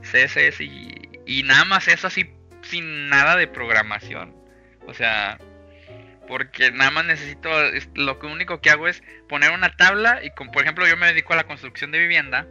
[0.02, 4.34] CSS y, y nada más eso así sin nada de programación.
[4.88, 5.38] O sea,
[6.28, 10.52] porque nada más necesito, es- lo único que hago es poner una tabla y con,
[10.52, 12.48] por ejemplo yo me dedico a la construcción de vivienda.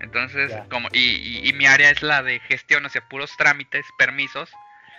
[0.00, 3.84] Entonces, como, y, y- y mi área es la de gestión, o sea, puros trámites,
[3.98, 4.50] permisos.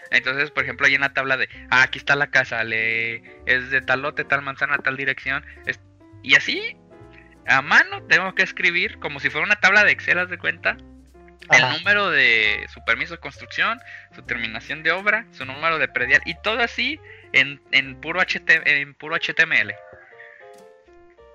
[0.09, 3.81] Entonces, por ejemplo, en la tabla de, ah, aquí está la casa, le, es de
[3.81, 5.45] tal lote, tal manzana, tal dirección.
[5.65, 5.79] es-
[6.23, 6.75] y así,
[7.47, 10.77] a mano, tengo que escribir como si fuera una tabla de Excel, haz de cuenta.
[11.49, 11.71] Ajá.
[11.71, 13.79] El número de su permiso de construcción,
[14.15, 16.99] su terminación de obra, su número de predial y todo así
[17.33, 19.73] en, en puro HT, en puro HTML.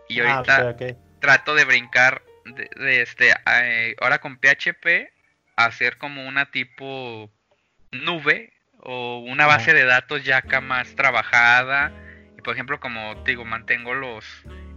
[0.08, 0.76] Y Ah, ahorita
[1.20, 5.10] trato de brincar de, de este eh, ahora con PHP
[5.56, 7.30] hacer como una tipo
[7.92, 11.92] nube o una base de datos ya acá más trabajada.
[12.36, 14.24] Y por ejemplo como te digo mantengo los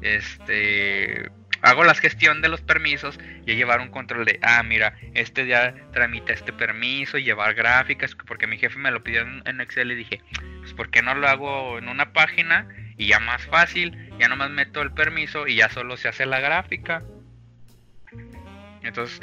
[0.01, 1.31] este
[1.65, 5.73] hago la gestión de los permisos y llevar un control de ah mira este ya
[5.91, 9.95] tramita este permiso y llevar gráficas porque mi jefe me lo pidió en, Excel y
[9.95, 10.21] dije
[10.59, 14.51] pues por qué no lo hago en una página y ya más fácil ya nomás
[14.51, 17.01] meto el permiso y ya solo se hace la gráfica.
[18.83, 19.19] Entonces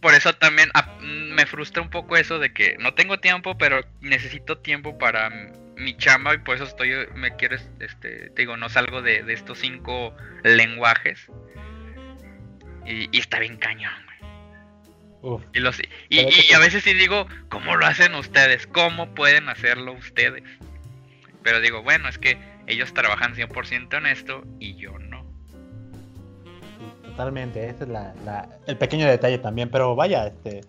[0.00, 0.70] por eso también
[1.02, 5.30] me frustra un poco eso de que no tengo tiempo pero necesito tiempo para
[5.80, 9.32] mi chamba y por eso estoy me quiero este te digo no salgo de, de
[9.32, 10.14] estos cinco
[10.44, 11.26] lenguajes.
[12.86, 15.34] Y, y está bien cañón güey.
[15.34, 15.42] Uf.
[15.52, 20.42] y, los, y, a veces sí digo cómo lo hacen ustedes cómo pueden hacerlo ustedes
[21.42, 25.24] pero digo bueno es que ellos trabajan 100% en esto y yo no.
[27.04, 30.60] Totalmente, ese es la, la- el pequeño detalle también, pero vaya, este,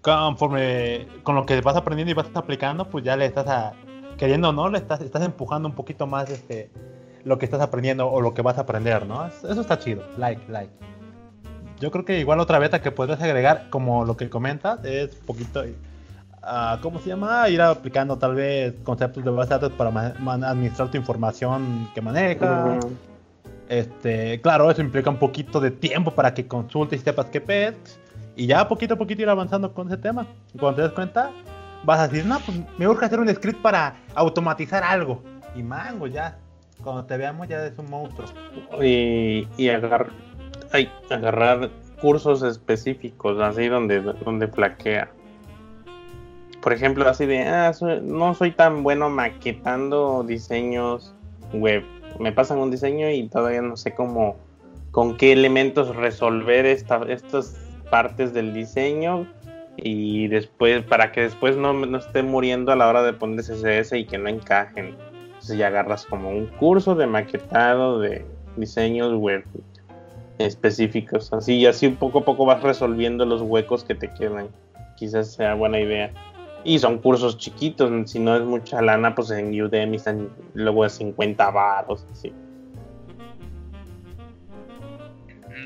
[0.00, 3.74] conforme con lo que vas aprendiendo y vas aplicando, pues ya le estás a,
[4.18, 6.70] queriendo o no, le estás, estás empujando un poquito más este,
[7.24, 9.26] lo que estás aprendiendo o lo que vas a aprender, ¿no?
[9.26, 10.70] Es- Eso está chido, like, like.
[11.80, 15.62] Yo creo que igual otra beta que podrías agregar, como lo que comentas, es poquito,
[16.42, 17.48] ah, ¿cómo se llama?
[17.48, 19.90] Ir aplicando tal vez conceptos de base de datos para
[20.50, 22.84] administrar tu información que manejas.
[23.68, 28.00] Este, claro, eso implica un poquito de tiempo para que consultes y sepas qué pets.
[28.34, 30.26] Y ya poquito a poquito ir avanzando con ese tema.
[30.54, 31.30] Y cuando te des cuenta,
[31.84, 35.22] vas a decir, no, pues me urge hacer un script para automatizar algo.
[35.54, 36.38] Y mango, ya.
[36.82, 38.28] Cuando te veamos ya es un monstruo.
[38.82, 40.10] y, y agar-
[40.72, 41.70] ay, agarrar
[42.00, 45.10] cursos específicos, así donde, donde flaquea.
[46.60, 47.72] Por ejemplo, así de, ah,
[48.02, 51.14] no soy tan bueno maquetando diseños
[51.52, 51.82] web.
[52.18, 54.36] Me pasan un diseño y todavía no sé cómo,
[54.90, 57.56] con qué elementos resolver esta, estas
[57.90, 59.26] partes del diseño
[59.82, 63.92] y después para que después no, no esté muriendo a la hora de poner CSS
[63.92, 64.96] y que no encajen.
[65.26, 68.24] Entonces ya agarras como un curso de maquetado de
[68.56, 69.44] diseños web
[70.38, 74.48] específicos, así y así poco a poco vas resolviendo los huecos que te quedan.
[74.96, 76.12] Quizás sea buena idea.
[76.64, 80.90] Y son cursos chiquitos, si no es mucha lana, pues en Udemy están luego de
[80.90, 82.32] 50 baros, así.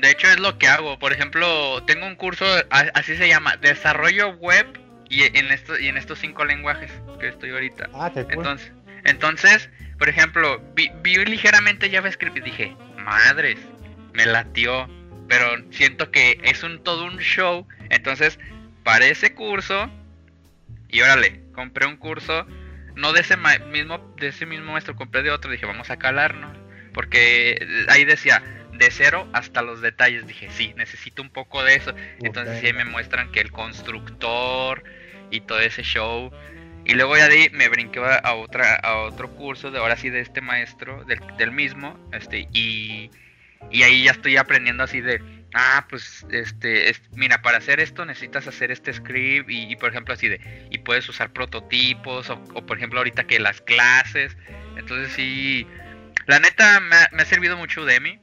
[0.03, 0.99] De hecho es lo que hago.
[0.99, 4.67] Por ejemplo, tengo un curso, así se llama, desarrollo web
[5.09, 6.91] y en estos y en estos cinco lenguajes
[7.21, 7.89] que estoy ahorita.
[7.93, 8.11] Ah.
[8.13, 8.73] Entonces,
[9.05, 13.57] entonces, por ejemplo, vi, vi ligeramente JavaScript y dije, madres,
[14.11, 14.89] me latió,
[15.29, 17.65] pero siento que es un todo un show.
[17.89, 18.39] Entonces,
[18.83, 19.89] para ese curso,
[20.89, 22.45] y órale, compré un curso,
[22.95, 25.97] no de ese ma- mismo, de ese mismo maestro, compré de otro, dije, vamos a
[25.97, 26.57] calarnos.
[26.93, 28.43] Porque ahí decía,
[28.77, 30.27] de cero hasta los detalles.
[30.27, 31.93] Dije, sí, necesito un poco de eso.
[32.21, 34.83] Entonces ahí me muestran que el constructor
[35.31, 36.31] y todo ese show.
[36.85, 40.09] Y luego ya de ahí me brinqué a otra a otro curso de ahora sí
[40.09, 43.09] de este maestro, del, del mismo, este, y,
[43.71, 45.21] y ahí ya estoy aprendiendo así de
[45.53, 49.91] ah, pues este, es- mira, para hacer esto necesitas hacer este script y, y, por
[49.91, 54.35] ejemplo así de y puedes usar prototipos o, o, por ejemplo ahorita que las clases.
[54.75, 55.65] Entonces sí
[56.25, 58.19] la neta me ha, me ha servido mucho Udemy.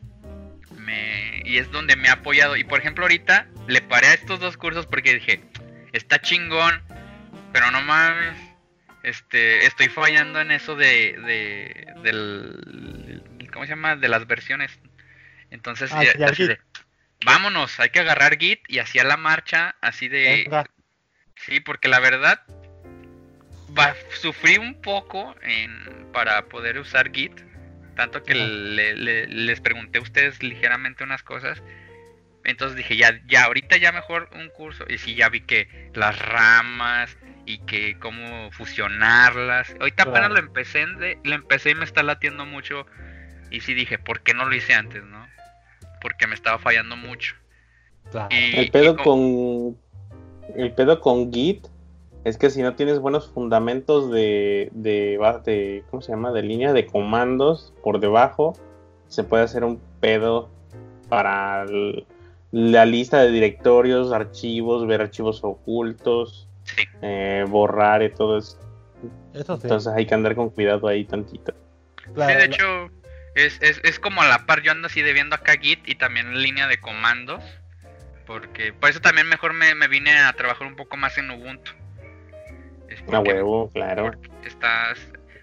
[0.91, 2.57] Me, y es donde me ha apoyado.
[2.57, 5.41] Y por ejemplo, ahorita le paré a estos dos cursos porque dije,
[5.93, 6.83] está chingón,
[7.53, 8.37] pero no mames.
[9.03, 13.23] Este, estoy fallando en eso de, de del,
[13.53, 13.97] ¿cómo se llama?
[13.97, 14.79] De las versiones.
[15.51, 16.59] Entonces, Ah, ya- así de,
[17.25, 20.43] vámonos, hay que agarrar Git y hacia la marcha, así de.
[21.37, 22.43] Sí, porque la verdad
[23.79, 27.33] va, sufrí un poco en, para poder usar Git.
[28.01, 31.63] Tanto que le- le- les pregunté a ustedes ligeramente unas cosas.
[32.45, 34.87] Entonces dije, ya, ya, ahorita ya mejor un curso.
[34.89, 39.75] Y sí, ya vi que las ramas y que cómo fusionarlas.
[39.79, 42.87] Ahorita apenas lo empecé, de- lo empecé y me está latiendo mucho.
[43.51, 45.27] Y sí dije, ¿por qué no lo hice antes, no?
[46.01, 47.35] Porque me estaba fallando mucho.
[48.11, 48.29] Claro.
[48.35, 49.77] Y- El pedo y con
[50.57, 51.67] el pedo con Git
[52.25, 56.33] es que si no tienes buenos fundamentos de, de, de- ¿cómo se llama?
[56.33, 58.55] de línea de comandos por debajo,
[59.09, 60.51] se puede hacer un pedo
[61.09, 62.07] para el-
[62.53, 66.83] la lista de directorios, archivos, ver archivos ocultos, Sí.
[67.03, 68.59] eh, borrar y todo eso.
[69.35, 69.63] Eso sí.
[69.65, 71.55] Entonces hay que andar con cuidado ahí tantito.
[72.15, 72.91] Claro, sí, de hecho,
[73.35, 74.63] es, es, es como a la par.
[74.63, 77.43] Yo ando así de viendo acá Git y también en línea de comandos.
[78.27, 81.71] Porque por eso también mejor me, me vine a trabajar un poco más en Ubuntu.
[83.03, 84.13] A porque- huevo, claro.
[84.45, 84.99] estás.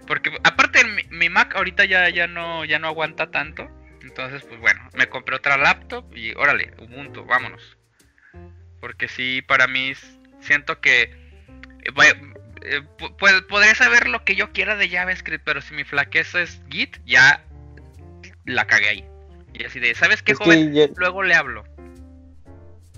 [0.06, 0.80] Porque aparte
[1.10, 3.70] mi, Mac ahorita ya, ya no ya no aguanta tanto.
[4.02, 7.78] Entonces, pues bueno, me compré otra laptop y órale, Ubuntu, vámonos.
[8.80, 9.94] Porque sí, para mí
[10.40, 11.92] siento que eh,
[12.62, 16.42] eh, pu- pu- podré saber lo que yo quiera de JavaScript, pero si mi flaqueza
[16.42, 17.44] es Git, ya
[18.46, 19.06] la cagué ahí.
[19.54, 20.74] Y así de, ¿sabes qué, Es joven?
[20.74, 21.66] ya- Luego le hablo.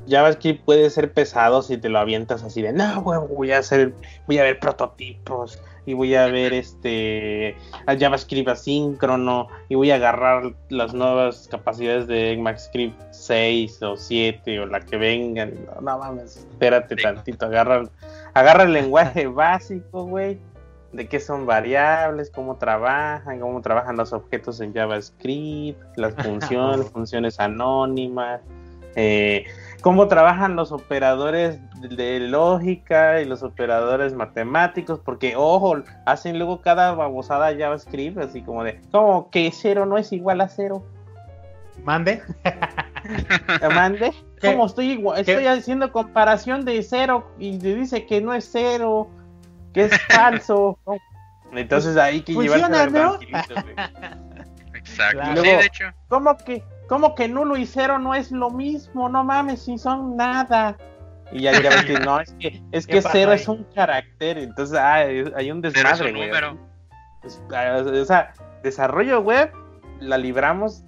[0.08, 3.94] JavaScript puede ser pesado si te lo avientas así de no, güey, voy a hacer,
[4.28, 7.56] voy a ver prototipos y voy a ver este
[7.88, 14.60] a JavaScript asíncrono y voy a agarrar las nuevas capacidades de ECMAScript 6 o 7
[14.60, 15.54] o la que vengan.
[15.66, 17.04] No, no mames, espérate Sí.
[17.04, 17.84] tantito, agarra,
[18.34, 20.38] agarra el lenguaje básico, güey,
[20.94, 27.40] de qué son variables, cómo trabajan, cómo trabajan los objetos en JavaScript, las funciones, funciones
[27.40, 28.42] anónimas.
[28.96, 29.46] Eh,
[29.82, 36.94] cómo trabajan los operadores de- lógica y los operadores matemáticos, porque ojo, hacen luego cada
[36.94, 40.84] babosada JavaScript, así como de, como que cero no es igual a cero.
[41.84, 42.22] Mande.
[43.74, 44.12] ¿Mande?
[44.42, 45.24] ¿Cómo estoy igual?
[45.24, 45.32] ¿Qué?
[45.32, 49.10] Estoy haciendo comparación de cero y te dice que no es cero,
[49.74, 50.78] que es falso.
[51.54, 53.16] Entonces hay que de ¿no?
[53.16, 53.54] Exacto.
[55.12, 55.36] Claro.
[55.36, 55.86] Sí, Luego- de hecho.
[56.10, 59.08] ¿Cómo que, cómo que nulo y cero no es lo mismo?
[59.08, 60.76] No mames, si son nada.
[61.32, 63.38] Y ya dirá que no, es que, es ¿Qué que cero ahí?
[63.40, 66.32] es un carácter, entonces ah, hay un desmadre, un güey.
[67.54, 68.34] ah, O sea,
[68.64, 69.52] desarrollo web
[70.00, 70.84] la libramos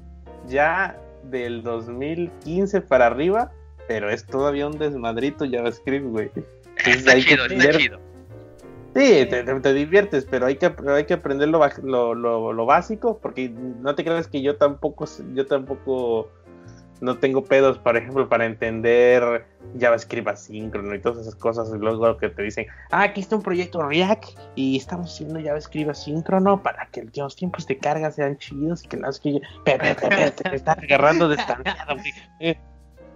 [0.47, 3.51] ya del 2015 para arriba,
[3.87, 6.31] pero es todavía un desmadrito JavaScript, güey.
[6.35, 7.99] Entonces Está que chido, está chido.
[8.95, 12.51] Sí, te, te- te diviertes, pero hay que, pero hay que aprender lo, lo, lo-
[12.53, 16.29] lo básico, porque no te creas que yo tampoco, yo tampoco
[16.99, 19.45] no tengo pedos, por ejemplo, para entender
[19.79, 23.41] JavaScript asíncrono y todas esas cosas, y luego que te dicen, ah, aquí está un
[23.41, 24.25] proyecto React
[24.55, 28.97] y estamos haciendo JavaScript asíncrono para que los tiempos de carga sean chidos y que
[28.97, 31.35] no es que yo, pe- pe- pe- pe- te estás agarrando de
[31.95, 32.13] güey.
[32.39, 32.57] Eh,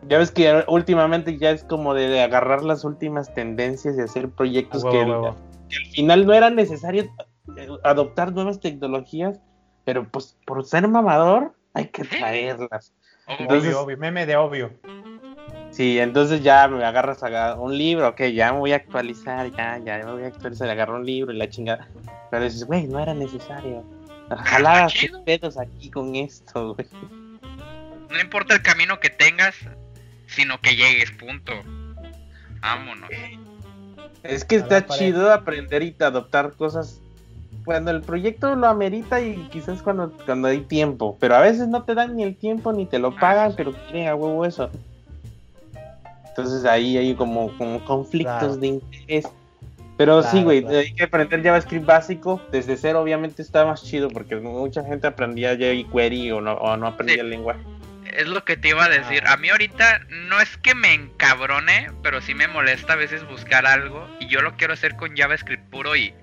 [0.08, 4.84] Ya ves que últimamente ya es como de agarrar las últimas tendencias y hacer proyectos
[4.92, 5.04] que.
[5.70, 7.04] Que al final no era necesario
[7.58, 9.40] eh, adoptar nuevas tecnologías,
[9.84, 12.94] pero pues por ser mamador hay que traerlas.
[13.28, 14.72] Entonces- Obvio, obvio, meme de obvio.
[15.72, 19.78] Sí, entonces ya me agarras a un libro, ok, ya me voy a actualizar, ya,
[19.80, 21.90] ya me voy a actualizar, agarro un libro y la chingada.
[22.32, 23.84] Pero dices, güey, no era necesario.
[24.30, 25.24] Ojalá Está chido.
[25.26, 26.88] pedos aquí con esto, güey.
[28.10, 29.56] no importa el camino que tengas,
[30.28, 31.52] sino que llegues, punto.
[32.62, 33.10] Vámonos.
[34.28, 37.02] Es que está chido aprender y adoptar cosas
[37.64, 41.18] cuando el proyecto lo amerita y quizás cuando, cuando hay tiempo.
[41.20, 43.72] Pero a veces no te dan ni el tiempo ni te lo Ah, pagan, pero
[43.74, 44.70] quieren a huevo eso.
[46.30, 48.58] Entonces ahí hay como, como conflictos Claro.
[48.58, 49.26] de interés.
[49.98, 50.78] Pero sí, güey, claro.
[50.80, 52.42] hay que aprender JavaScript básico.
[52.52, 56.88] Desde cero obviamente está más chido porque mucha gente aprendía jQuery o no, o no
[56.88, 57.22] aprendía Sí.
[57.22, 57.62] el lenguaje.
[58.18, 59.24] Es lo que te iba a decir.
[59.26, 59.34] Ah.
[59.34, 63.66] A mí ahorita no es que me encabrone, pero sí me molesta a veces buscar
[63.66, 66.14] algo y yo lo quiero hacer con JavaScript puro y...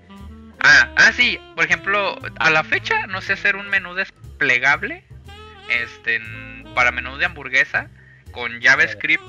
[0.59, 5.03] Ah, ah, sí, por ejemplo, a la fecha no sé hacer un menú desplegable
[5.69, 6.21] este,
[6.73, 7.89] para menú de hamburguesa
[8.31, 9.23] con JavaScript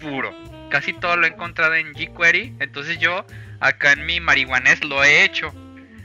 [0.00, 0.32] puro.
[0.70, 3.26] Casi todo lo he encontrado en jQuery, entonces yo
[3.60, 5.52] acá en mi marihuanés lo he hecho.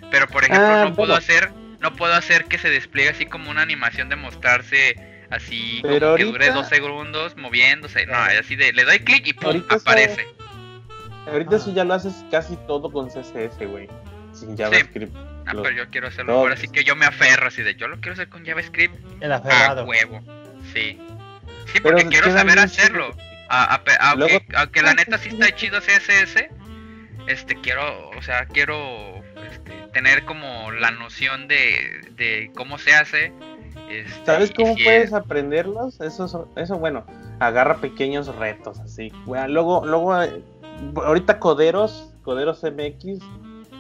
[0.10, 1.16] Pero por ejemplo Ah, no puedo bueno.
[1.16, 6.00] hacer no puedo hacer que se despliegue así como una animación de mostrarse así Pero
[6.08, 8.06] como que dure ahorita- dos segundos moviéndose.
[8.06, 10.28] No, así de le doy clic y pum, Ahorita eso- aparece.
[11.28, 11.58] Ahorita Ah.
[11.58, 13.88] eso ya lo haces casi todo con CSS, güey.
[14.34, 15.16] Sin JavaScript.
[15.46, 17.98] Ah, pero yo quiero hacerlo ahora, así que yo me aferro así de yo lo
[17.98, 19.86] quiero hacer con JavaScript El a aferrado.
[19.86, 20.22] huevo.
[20.74, 20.98] Sí.
[21.68, 23.16] Sí, Pero porque quiero saber hacerlo.
[23.50, 25.30] A- a aunque, Luego- aunque la Ah, neta sí.
[25.30, 26.50] está chido CSS,
[27.28, 29.22] este quiero, o sea, quiero
[29.52, 33.32] este, tener como la noción de, de cómo se hace.
[33.90, 36.00] Este, ¿Sabes cómo si puedes es- aprenderlos?
[36.02, 37.04] Eso, so- eso bueno,
[37.40, 39.12] agarra pequeños retos así.
[39.26, 40.42] Bueno, luego, luego, eh,
[40.96, 43.20] ahorita Coderos, Coderos MX,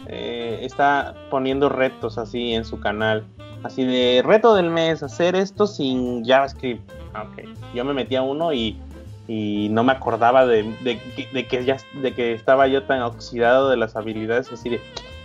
[0.08, 3.26] eh, está poniendo retos así en su canal.
[3.64, 6.91] Así de reto del mes, hacer esto sin JavaScript.
[7.14, 8.78] Ah, Ok, yo me metí a uno y,
[9.28, 13.02] y no me acordaba de, de que- de que ya de que estaba yo tan
[13.04, 14.82] oxidado de las habilidades así de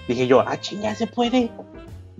[0.06, 1.50] dije yo, ah chinga se puede.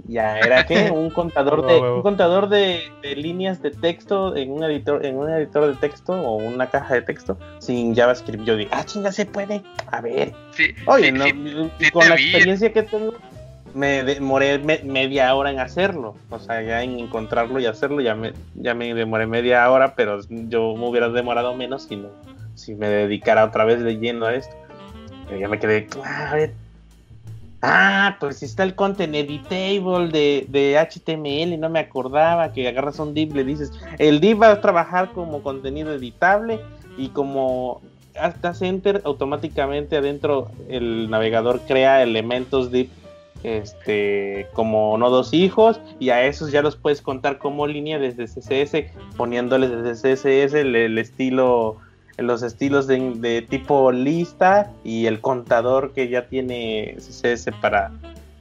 [0.07, 4.63] Ya era que un contador de un contador de, de líneas de texto en un
[4.65, 8.45] editor en un editor de texto o una caja de texto sin JavaScript.
[8.45, 9.63] Yo dije, ah chinga se puede.
[9.91, 12.23] A ver, sí, Oye, sí, no, sí, y sí con la vi.
[12.23, 13.15] experiencia que tengo,
[13.75, 16.15] me demoré me- media hora en hacerlo.
[16.31, 20.21] O sea, ya en encontrarlo y hacerlo, ya me, ya me demoré media hora, pero
[20.29, 22.09] yo me hubiera demorado menos si, no,
[22.55, 24.55] si me dedicara otra vez de lleno a esto.
[25.27, 26.55] Pero ya me quedé, ah, a ver.
[27.61, 33.01] Ah, pues está el content editable de, de HTML y no me acordaba que agarras
[33.01, 36.61] un div, le dices, el div va a trabajar como contenido editable
[36.97, 37.81] y como
[38.19, 42.91] hasta enter automáticamente adentro el navegador crea elementos div
[43.45, 48.91] este como nodos hijos y a esos ya los puedes contar como línea desde CSS
[49.17, 51.77] poniéndoles desde CSS el estilo
[52.19, 57.91] los estilos de, de tipo lista y el contador que ya tiene CSS para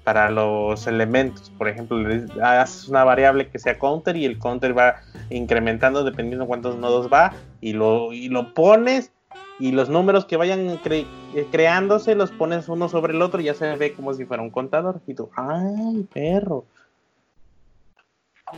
[0.03, 1.97] para los elementos por ejemplo
[2.41, 4.95] haces una variable que sea counter y el counter va
[5.29, 9.11] incrementando dependiendo cuántos nodos va y lo y lo pones
[9.59, 11.05] y los números que vayan cre-
[11.35, 14.43] eh, creándose los pones uno sobre el otro y ya se ve como si fuera
[14.43, 15.01] un contador.
[15.07, 16.63] Y tú, ¡ay, perro!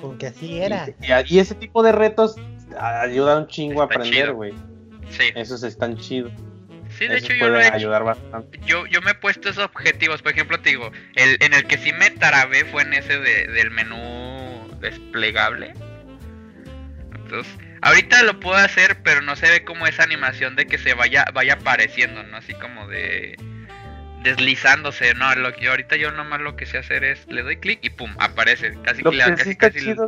[0.02, 0.86] Con que así era.
[1.02, 2.36] Y, y- y ese tipo de retos
[2.78, 4.54] ayudan un chingo a aprender, güey.
[5.10, 6.32] Sí, Esos están chidos.
[6.98, 7.76] sí, de Esos hecho yo lo pueden he hecho.
[7.78, 8.60] ayudar bastante.
[8.66, 10.22] yo, yo me he puesto esos objetivos.
[10.22, 13.48] Por ejemplo, te digo, el, en el que sí me tarabé fue en ese de-
[13.48, 15.74] del menú desplegable.
[17.16, 20.94] Entonces, ahorita lo puedo hacer, pero no se ve como esa animación de que se
[20.94, 22.38] vaya, vaya apareciendo, ¿no?
[22.38, 23.38] Así como de
[24.24, 27.80] deslizándose, no, lo que ahorita yo nomás lo que sé hacer es le doy clic
[27.84, 30.08] y pum, aparece, casi Lo la- que casi, sí está casi chido,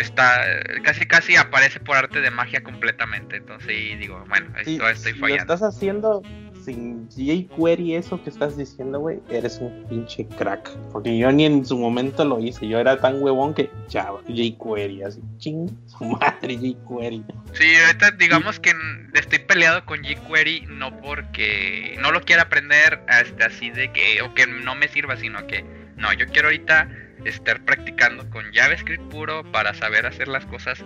[0.00, 0.42] está
[0.82, 5.20] casi casi aparece por arte de magia completamente, entonces sí, digo, bueno, esto estoy lo
[5.20, 5.54] fallando.
[5.54, 6.22] estás haciendo
[6.64, 10.70] sin jQuery, eso que estás diciendo, güey, eres un pinche crack.
[10.92, 12.68] Porque yo ni en su momento lo hice.
[12.68, 17.24] Yo era tan huevón que Java, jQuery, así, ching, su madre, jQuery.
[17.54, 18.72] Sí, ahorita digamos que
[19.14, 24.34] estoy peleado con jQuery no porque no lo quiera aprender este, así de que o
[24.34, 25.64] que no me sirva, sino que
[25.96, 26.88] no, yo quiero ahorita
[27.24, 30.82] estar practicando con JavaScript puro para saber hacer las cosas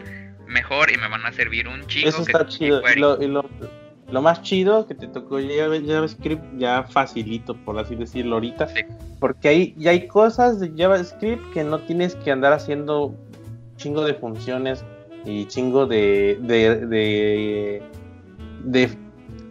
[0.46, 2.82] mejor y me van a servir un chingo Eso está chido.
[2.94, 3.48] Y lo, y lo-
[4.10, 8.68] lo más chido que te tocó Java- JavaScript ya facilito, por así decirlo ahorita.
[8.68, 8.82] Sí.
[9.18, 13.14] Porque hay, ya hay cosas de JavaScript que no tienes que andar haciendo
[13.76, 14.84] chingo de funciones
[15.24, 17.82] y chingo de, de, de,
[18.64, 18.90] de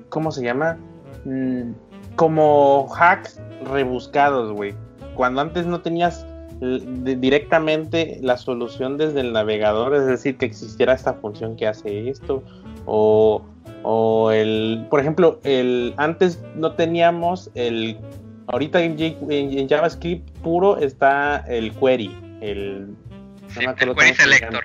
[0.09, 0.77] ¿cómo se llama?
[1.25, 1.71] Mm,
[2.15, 4.75] como hacks rebuscados, güey.
[5.15, 6.25] Cuando antes no tenías
[7.03, 12.43] directamente la solución desde el navegador, es decir, que existiera esta función que hace esto,
[12.85, 13.43] o,
[13.83, 17.97] o el, por ejemplo, el antes no teníamos el,
[18.47, 22.95] ahorita en, JavaScript puro está el query, el,
[23.57, 24.63] el query selector.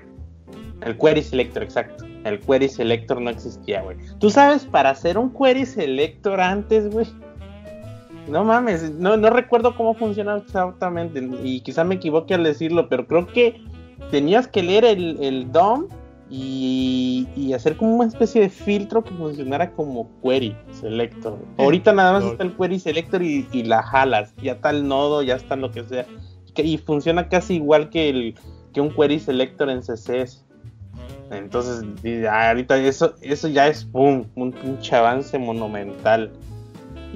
[0.83, 2.05] El query selector, exacto.
[2.25, 3.97] El query selector no existía, güey.
[4.21, 7.07] ¿Tú sabes para hacer un query selector antes, güey?
[8.29, 13.07] No mames, no, no recuerdo cómo funcionaba exactamente y quizá me equivoque al decirlo, pero
[13.07, 13.61] creo que
[14.11, 15.89] tenías que leer el, el DOM
[16.31, 21.39] y, hacer como una especie de filtro que funcionara como query selector.
[21.57, 25.37] Ahorita nada más está el query selector y, la jalas, ya está el nodo, ya
[25.37, 26.07] está lo que sea.
[26.57, 28.35] Y funciona casi igual que, el,
[28.74, 30.45] que un query selector en CSS.
[31.31, 31.85] Entonces,
[32.29, 34.26] ahorita eso, eso ya es un
[34.62, 36.33] pinche avance monumental.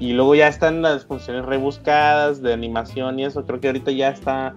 [0.02, 3.46] Y luego ya están las funciones rebuscadas de animación y eso.
[3.46, 4.52] Creo que ahorita ya está.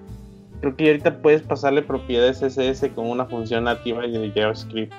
[0.60, 4.92] Creo que ahorita puedes pasarle propiedades CSS con una función nativa de JavaScript.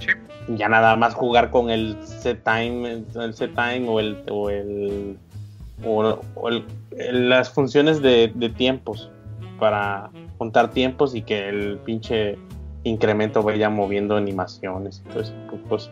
[0.00, 0.08] Sí.
[0.56, 5.16] Ya nada más jugar con el setTime, el setTime o el o el
[5.84, 6.20] o,
[6.98, 9.08] las funciones de, tiempos
[9.60, 12.36] para contar tiempos y que el pinche
[12.82, 15.32] incremento vaya moviendo animaciones y todo eso.
[15.68, 15.90] Pues,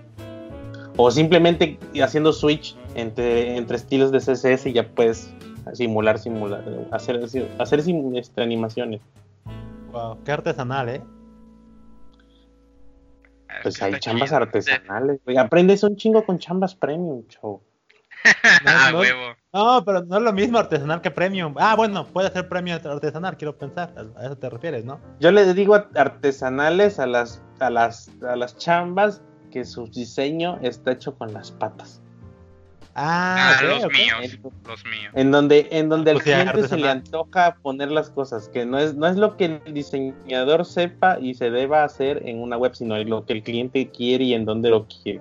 [0.97, 5.33] o simplemente haciendo switch entre, entre estilos de CSS y ya puedes
[5.73, 7.21] simular, simular, hacer,
[7.59, 7.83] hacer
[8.15, 9.01] este, animaciones.
[9.93, 11.03] Wow, qué artesanal, ¿eh?
[13.63, 17.63] Pues hay chambas artesanales, Aprendes un chingo con chambas premium, show.
[18.65, 21.55] No, no, pero no es lo mismo artesanal que premium.
[21.59, 23.93] Ah, bueno, puede ser premium artesanal, quiero pensar.
[24.17, 24.99] A eso te refieres, ¿no?
[25.21, 29.23] Yo le digo artesanales a las, a las, a las chambas
[29.53, 32.03] que su diseño está hecho con las patas.
[32.95, 35.13] Ah, ah los míos, los míos.
[35.15, 38.95] En donde, en donde al cliente se le antoja poner las cosas, que no es,
[38.95, 42.97] no es lo que el diseñador sepa y se deba hacer en una web, sino
[43.03, 45.21] lo que el cliente quiere y en donde lo quiere.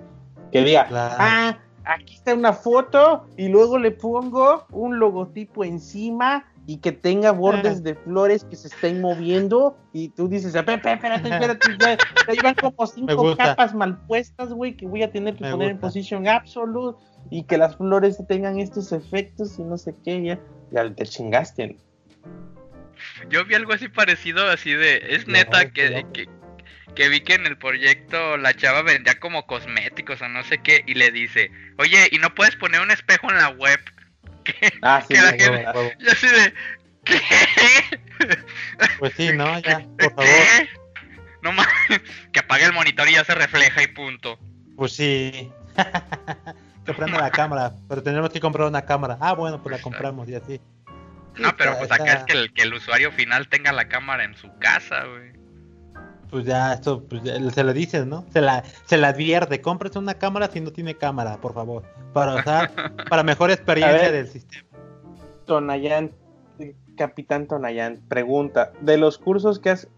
[0.52, 6.78] Que diga, ah, aquí está una foto y luego le pongo un logotipo encima y
[6.78, 11.68] que tenga bordes de flores que se estén moviendo y tú dices, espérate, espérate, espérate,
[11.78, 15.78] ya, llevan como cinco capas mal puestas, güey, que voy a tener que poner en
[15.78, 16.98] position absolute
[17.30, 20.40] y que las flores tengan estos efectos y no sé qué, ya,
[20.70, 21.76] ya te chingaste.
[23.28, 26.28] Yo vi algo así parecido, así de, es neta que, que,
[26.94, 30.82] que vi que en el proyecto la chava vendía como cosméticos o no sé qué
[30.86, 33.80] y le dice, oye, ¿y no puedes poner un espejo en la web?
[34.82, 35.66] Ah, sí, la gente,
[36.10, 36.54] así de,
[37.04, 37.20] ¿qué?
[38.98, 39.58] Pues sí, ¿no?
[39.60, 40.28] Ya, por favor.
[41.42, 41.68] No más,
[42.32, 44.38] que apague el monitor y ya se refleja y punto.
[44.76, 45.52] Pues sí.
[46.86, 49.18] que prenda la cámara, pero tenemos que comprar una cámara.
[49.20, 50.60] Ah, bueno, pues la compramos y así.
[51.36, 54.36] No, pero pues acá es que el, que el usuario final tenga la cámara en
[54.36, 55.33] su casa, güey.
[56.30, 58.24] Pues ya, esto pues se le dice, ¿no?
[58.32, 61.84] Se la, se la advierte, cómprese una cámara si no tiene cámara, por favor.
[62.12, 62.70] Para usar,
[63.08, 64.64] para mejor experiencia del sistema.
[65.46, 66.12] Tonayan,
[66.96, 69.88] Capitán Tonayan, pregunta, de los cursos que has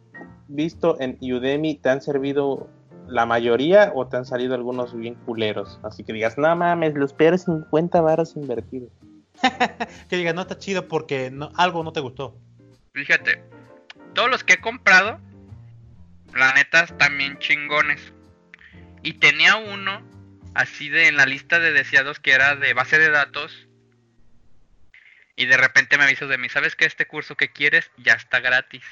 [0.48, 2.68] visto en Udemy, ¿te han servido
[3.08, 5.80] la mayoría o te han salido algunos bien culeros?
[5.82, 8.90] Así que digas, no mames, los peores 50 varos invertidos.
[10.08, 12.36] que digas, no está chido porque no, algo no te gustó.
[12.92, 13.42] Fíjate,
[14.14, 15.18] todos los que he comprado,
[16.38, 18.12] la neta están bien chingones.
[19.02, 20.02] Y tenía uno
[20.54, 23.68] así de en la lista de deseados que era de base de datos.
[25.36, 28.40] Y de repente me aviso de mí, ¿sabes que este curso que quieres ya está
[28.40, 28.84] gratis?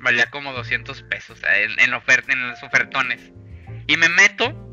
[0.00, 3.32] valía como 200 pesos en, en los ofertones.
[3.88, 4.66] Y me meto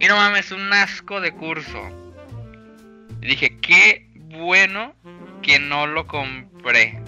[0.00, 2.14] y no mames, un asco de curso.
[3.20, 4.94] Y dije, qué bueno
[5.42, 7.02] que no lo compré.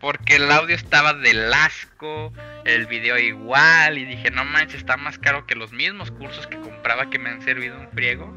[0.00, 2.32] Porque el audio estaba del asco,
[2.64, 6.60] el video igual, y dije, no manches, está más caro que los mismos cursos que
[6.60, 8.32] compraba que me han servido un friego.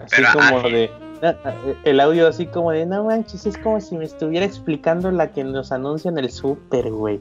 [0.00, 0.90] Así como de,
[1.22, 1.54] Ah, ah,
[1.84, 5.44] el audio así como de, no manches, es como si me estuviera explicando la que
[5.44, 7.20] nos anuncia en el super, güey.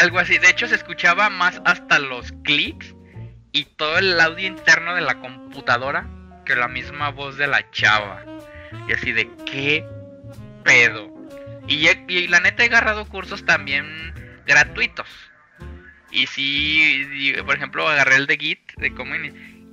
[0.00, 2.94] Algo así, de hecho se escuchaba más hasta los clics
[3.52, 6.08] y todo el audio interno de la computadora
[6.46, 8.24] que la misma voz de la chava.
[8.88, 9.86] Y así de, ¿qué
[10.64, 11.13] pedo?
[11.66, 14.12] Y, la neta he agarrado cursos también
[14.46, 15.08] gratuitos.
[16.10, 19.14] Y si, por ejemplo, agarré el de Git, de cómo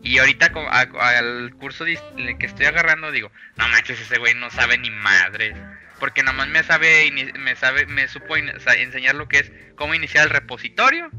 [0.04, 0.82] Y ahorita co- a-
[1.18, 5.56] al curso que estoy agarrando digo, no manches, ese güey no sabe ni madres.
[6.00, 10.30] Porque nomás me sabe, me sabe, me supo enseñar lo que es cómo iniciar el
[10.32, 11.12] repositorio,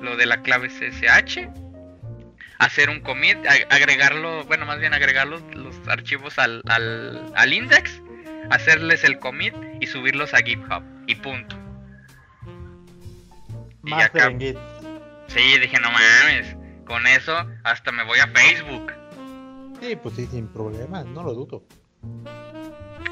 [0.00, 1.48] lo de la clave SSH,
[2.58, 7.52] hacer un commit, a- agregarlo, bueno, más bien agregar los, los archivos al, al, al
[7.52, 8.00] index,
[8.50, 10.82] hacerles el commit y subirlos a GitHub.
[11.06, 11.56] Y punto.
[13.84, 14.58] Y Más acá- de Git.
[15.28, 18.92] Sí, dije, no mames, con eso hasta me voy a Facebook.
[19.80, 21.64] Sí, pues sí, sin problemas, no lo dudo.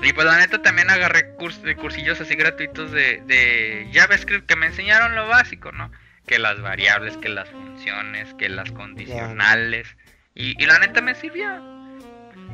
[0.02, 4.66] Y pues la neta también agarré curs- cursillos así gratuitos de, de JavaScript que me
[4.66, 5.90] enseñaron lo básico, ¿no?
[6.26, 9.88] Que las variables, que las funciones, que las condicionales.
[10.34, 11.48] Y, y la neta me sirvió.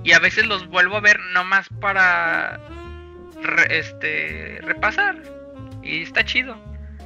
[0.05, 2.61] Y a veces los vuelvo a ver nomás para
[3.71, 5.17] este repasar.
[5.83, 6.57] Y está chido.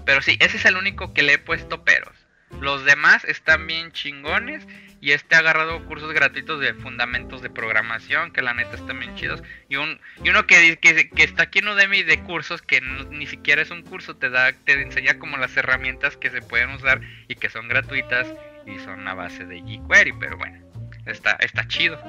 [0.04, 2.16] Pero sí, ese es el único que le he puesto peros.
[2.60, 4.66] Los demás están bien chingones.
[5.00, 9.14] Y este ha agarrado cursos gratuitos de fundamentos de programación, que la neta están bien
[9.14, 9.44] chidos.
[9.68, 13.26] Y, un, y uno que, que, que está aquí en Udemy de cursos, que ni
[13.28, 17.00] siquiera es un curso, te da te enseña como las herramientas que se pueden usar
[17.28, 18.26] y que son gratuitas
[18.66, 20.58] y son a base de jQuery, pero bueno,
[21.06, 22.00] está, está chido.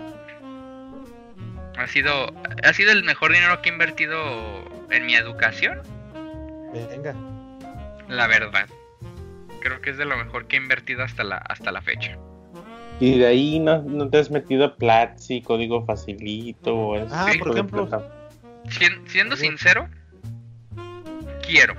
[1.79, 4.17] Ha sido, ha sido el mejor dinero que he invertido
[4.91, 5.81] en mi educación,
[6.73, 7.15] Venga.
[8.07, 8.67] la verdad.
[9.61, 12.17] Creo que es de lo mejor que he invertido hasta la, hasta la fecha.
[12.99, 17.31] Y de ahí no, no te has metido a Platzi, código facilito o ese Ah,
[17.39, 17.87] por ejemplo.
[18.69, 19.87] Sien- siendo sincero,
[21.45, 21.75] quiero.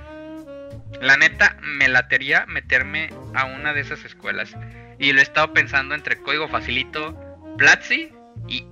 [0.99, 4.55] La neta, me latería meterme a una de esas escuelas.
[4.99, 7.15] Y lo he estado pensando entre Código Facilito,
[7.57, 8.11] Platzi
[8.47, 8.65] y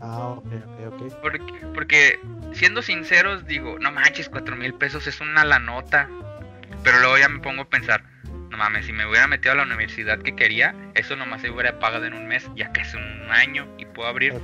[0.00, 1.14] Ah, ok, ok, ok.
[1.22, 2.20] Porque, porque,
[2.52, 6.08] siendo sinceros, digo, no manches, cuatro mil pesos es una la nota.
[6.82, 8.04] Pero luego ya me pongo a pensar,
[8.50, 11.78] no mames, si me hubiera metido a la universidad que quería, eso nomás se hubiera
[11.78, 14.40] pagado en un mes, ya que es un año y puedo abrir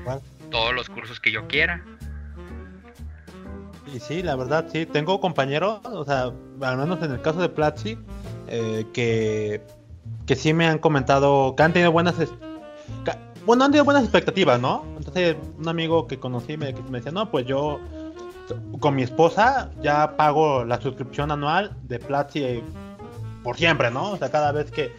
[0.50, 1.84] todos los cursos que yo quiera.
[3.92, 4.86] Y sí, la verdad, sí.
[4.86, 6.32] Tengo compañeros, o sea,
[6.62, 7.98] al menos en el caso de Platzi,
[8.46, 9.60] eh, que,
[10.26, 12.14] que sí me han comentado que han tenido buenas.
[13.50, 14.84] Bueno, han tenido buenas expectativas, ¿no?
[14.96, 17.80] Entonces, un amigo que conocí me, decía, no, pues yo
[18.78, 22.62] con mi esposa ya pago la suscripción anual de Platzi eh,
[23.42, 24.12] por siempre, ¿no?
[24.12, 24.92] O sea, cada vez que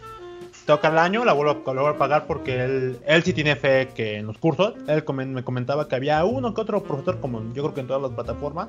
[0.66, 3.88] toca el año la vuelvo, la vuelvo a pagar porque él, él sí tiene fe
[3.94, 7.62] que en los cursos, él me comentaba que había uno que otro profesor, como yo
[7.62, 8.68] creo que en todas las plataformas,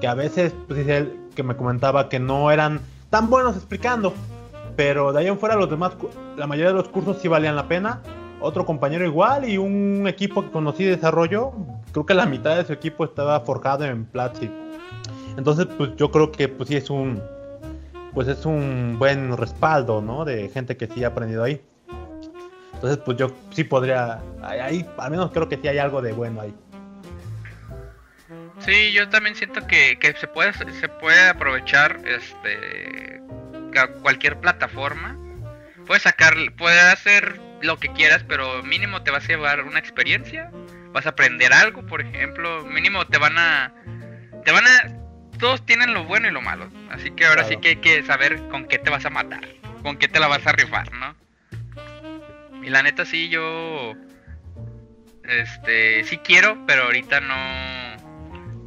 [0.00, 4.14] que a veces, pues dice él, que me comentaba que no eran tan buenos explicando,
[4.76, 5.92] pero de ahí en fuera los demás,
[6.38, 8.00] la mayoría de los cursos sí valían la pena.
[8.40, 11.52] Otro compañero igual y un equipo que conocí de desarrollo,
[11.92, 14.50] creo que la mitad de su equipo estaba forjado en Platzi.
[15.36, 17.22] Entonces, pues yo creo que pues sí es un
[18.14, 20.24] pues es un buen respaldo, ¿no?
[20.24, 21.60] De gente que sí ha aprendido ahí.
[22.74, 26.40] Entonces, pues yo sí podría ahí, al menos creo que sí hay algo de bueno
[26.40, 26.54] ahí.
[28.60, 33.20] Sí, yo también siento que, que se puede se puede aprovechar este
[34.02, 35.16] cualquier plataforma.
[35.86, 40.50] Puedes sacar, puedes hacer lo que quieras, pero mínimo te vas a llevar una experiencia,
[40.92, 43.72] vas a aprender algo, por ejemplo, mínimo te van a
[44.44, 47.68] te van a todos tienen lo bueno y lo malo, así que ahora sí que
[47.68, 49.46] hay que saber con qué te vas a matar,
[49.82, 51.14] con qué te la vas a rifar, ¿no?
[52.62, 53.94] Y la neta sí yo
[55.24, 57.90] este sí quiero, pero ahorita no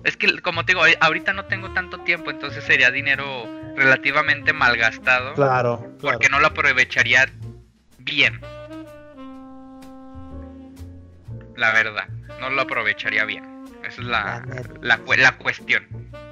[0.04, 5.34] es que, como te digo, ahorita no tengo tanto tiempo, entonces sería dinero relativamente malgastado.
[5.34, 6.18] Claro, claro.
[6.18, 7.30] Porque no lo aprovecharía
[8.00, 8.42] bien.
[11.56, 12.08] La verdad,
[12.40, 13.66] no lo aprovecharía bien.
[13.84, 14.44] Esa es la,
[14.82, 15.88] La la, la cuestión.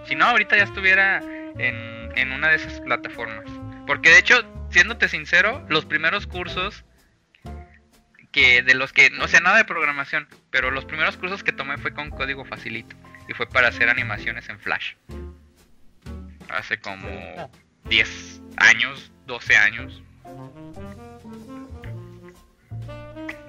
[0.07, 1.21] Si no, ahorita ya estuviera
[1.57, 3.45] en, en una de esas plataformas.
[3.85, 6.85] Porque de hecho, siéndote sincero, los primeros cursos
[8.31, 11.77] que de los que, no sé nada de programación, pero los primeros cursos que tomé
[11.77, 12.95] fue con código facilito
[13.27, 14.93] y fue para hacer animaciones en Flash.
[16.49, 17.51] Hace como
[17.85, 20.01] 10 años, 12 años.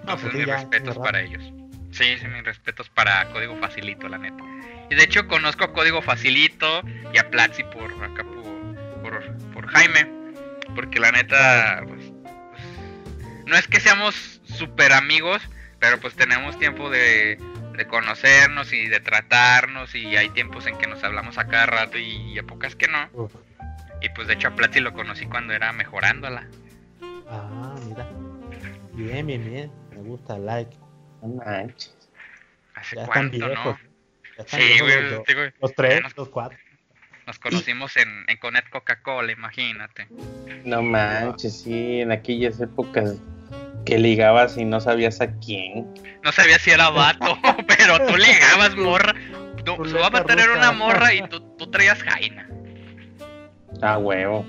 [0.01, 1.03] Entonces pues sí, mis ya, respetos ¿verdad?
[1.03, 1.62] para ellos.
[1.93, 4.43] Sí, sí, mis respetos para Código Facilito, la neta.
[4.90, 6.82] Y de hecho conozco a Código Facilito
[7.12, 10.11] y a Platzi por acá por, por, por Jaime.
[10.74, 15.43] Porque la neta, pues, pues, no es que seamos super amigos,
[15.78, 17.38] pero pues tenemos tiempo de,
[17.76, 21.99] de conocernos y de tratarnos y hay tiempos en que nos hablamos a cada rato
[21.99, 23.09] y, a pocas que no.
[23.12, 23.34] Uf.
[24.01, 26.49] Y pues de hecho a Platzi lo conocí cuando era mejorándola.
[27.28, 28.09] Ah, mira.
[28.95, 29.72] Bien, bien, bien.
[29.90, 30.82] Me gusta like.
[31.23, 31.95] No manches.
[32.75, 33.64] ¿Hace Ya están cuánto, viejos.
[33.64, 33.79] no?
[34.37, 35.25] Ya están Sí, viejos güey, los, dos.
[35.27, 36.59] digo, los tres, los cuatro.
[37.27, 40.09] Nos conocimos en, en Conet Coca-Cola, imagínate.
[40.64, 43.16] No manches, sí, en aquellas épocas
[43.87, 45.87] que ligabas y no sabías a quién.
[46.25, 49.14] No sabía si era vato, pero tú ligabas morra.
[49.64, 52.49] Tú, se va a tener una morra y tú, tú traías jaina.
[53.81, 54.45] Ah, huevo.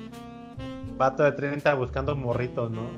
[0.97, 2.89] Vato de 30 buscando morritos, ¿no?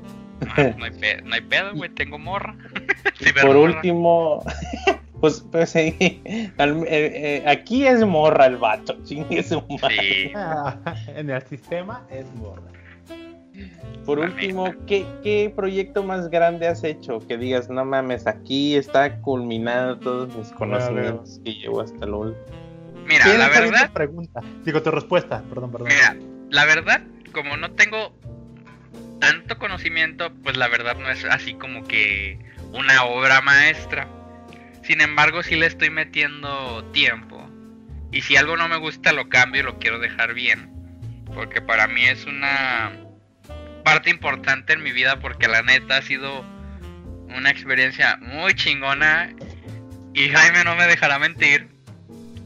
[0.56, 2.54] Ah, no hay pedo, no hay pedo, güey, tengo morra.
[3.18, 3.76] Sí, por morra.
[3.76, 4.44] último,
[5.20, 5.82] pues, pues al-
[6.86, 9.96] eh, eh, aquí es morra el vato, chingue su madre.
[9.98, 10.32] Sí.
[11.08, 12.62] en el sistema es morra.
[14.04, 14.72] Por La último.
[14.86, 17.18] ¿qué, ¿qué proyecto más grande has hecho?
[17.26, 22.44] Que digas, no mames, aquí está culminado todos mis conocimientos que llevo hasta el último.
[23.06, 24.40] Mira, ¿Quién la verdad, tu pregunta?
[24.64, 25.88] Digo, tu respuesta, perdón, perdón.
[25.88, 26.16] mira,
[26.50, 27.00] la verdad,
[27.32, 28.12] como no tengo
[29.20, 32.38] tanto conocimiento, pues la verdad no es así como que
[32.72, 34.08] una obra maestra.
[34.82, 37.48] Sin embargo, sí le estoy metiendo tiempo.
[38.12, 40.70] Y si algo no me gusta, lo cambio y lo quiero dejar bien.
[41.34, 42.92] Porque para mí es una
[43.84, 46.44] parte importante en mi vida porque la neta ha sido
[47.28, 49.34] una experiencia muy chingona.
[50.14, 51.68] Y Jaime no me dejará mentir.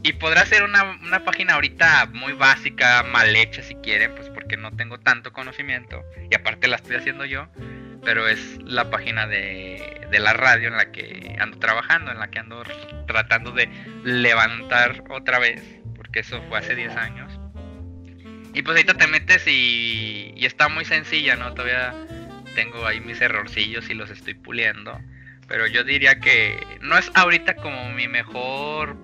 [0.03, 4.57] Y podrá ser una, una página ahorita muy básica, mal hecha si quieren, pues porque
[4.61, 6.03] no tengo tanto conocimiento.
[6.29, 7.47] Y aparte la estoy haciendo yo.
[8.05, 12.31] Pero es la página de, de la radio en la que ando trabajando, en la
[12.31, 12.65] que ando
[13.07, 13.69] tratando de
[14.03, 15.63] levantar otra vez.
[15.95, 17.33] Porque eso fue hace 10 años.
[18.53, 21.53] Y pues ahorita te metes y, y está muy sencilla, ¿no?
[21.55, 21.95] Todavía
[22.57, 24.99] tengo ahí mis errorcillos y los estoy puliendo.
[25.47, 28.97] Pero yo diría que no es ahorita como mi mejor,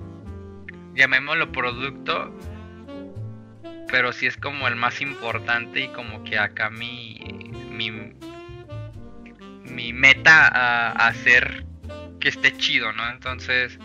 [0.95, 2.37] llamémoslo producto,
[3.89, 7.19] pero sí es como el más importante y como que acá mi,
[7.71, 7.91] mi,
[9.65, 11.65] mi meta a, hacer
[12.21, 13.09] que esté chido, ¿no?
[13.11, 13.79] Entonces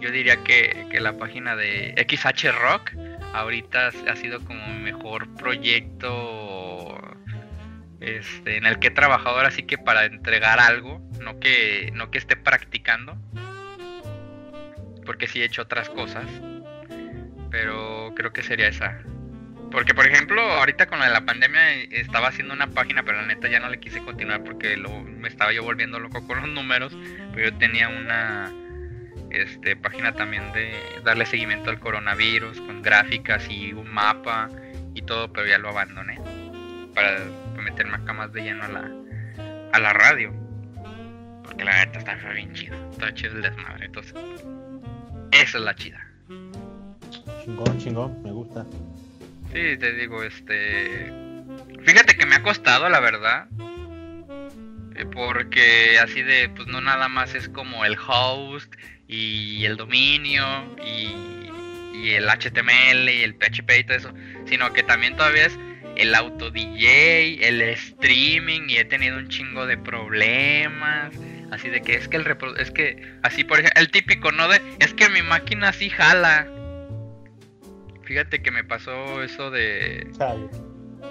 [0.00, 2.92] yo diría que, que la página de XH Rock
[3.32, 6.64] ahorita ha sido como mi mejor proyecto
[8.04, 12.10] este, en el que he trabajado ahora sí que para entregar algo, no que, no
[12.10, 13.16] que esté practicando,
[15.06, 16.26] porque sí he hecho otras cosas,
[17.50, 19.00] pero creo que sería esa.
[19.74, 23.48] Porque por ejemplo, ahorita con la pandemia eh, estaba haciendo una página, pero la neta
[23.48, 26.96] ya no le quise continuar porque lo, me estaba yo volviendo loco con los números,
[27.34, 28.52] pero yo tenía una
[29.30, 34.48] este, página también de darle seguimiento al coronavirus con gráficas y un mapa
[34.94, 36.20] y todo, pero ya lo abandoné
[36.94, 37.18] para
[37.60, 38.90] meterme acá más de lleno a la,
[39.72, 40.32] a la radio.
[41.42, 44.14] Porque la neta está bien chido, está chido el desmadre, entonces
[45.32, 46.06] esa es la chida.
[47.44, 48.64] Chingón, chingón, me gusta.
[49.54, 51.12] Sí, te digo, este.
[51.84, 53.46] Fíjate que me ha costado, la verdad.
[54.96, 58.72] eh, Porque así de, pues no nada más es como el host
[59.06, 60.44] y el dominio
[60.84, 61.14] y,
[61.96, 64.14] y el HTML y el PHP y todo eso,
[64.46, 65.58] sino que también todavía es
[65.96, 71.14] el auto DJ, el streaming y he tenido un chingo de problemas.
[71.52, 74.48] Así de que es que el repro- es que así por ejemplo, el típico no
[74.48, 76.48] de es que mi máquina sí jala.
[78.04, 80.48] Fíjate que me pasó eso de Chale.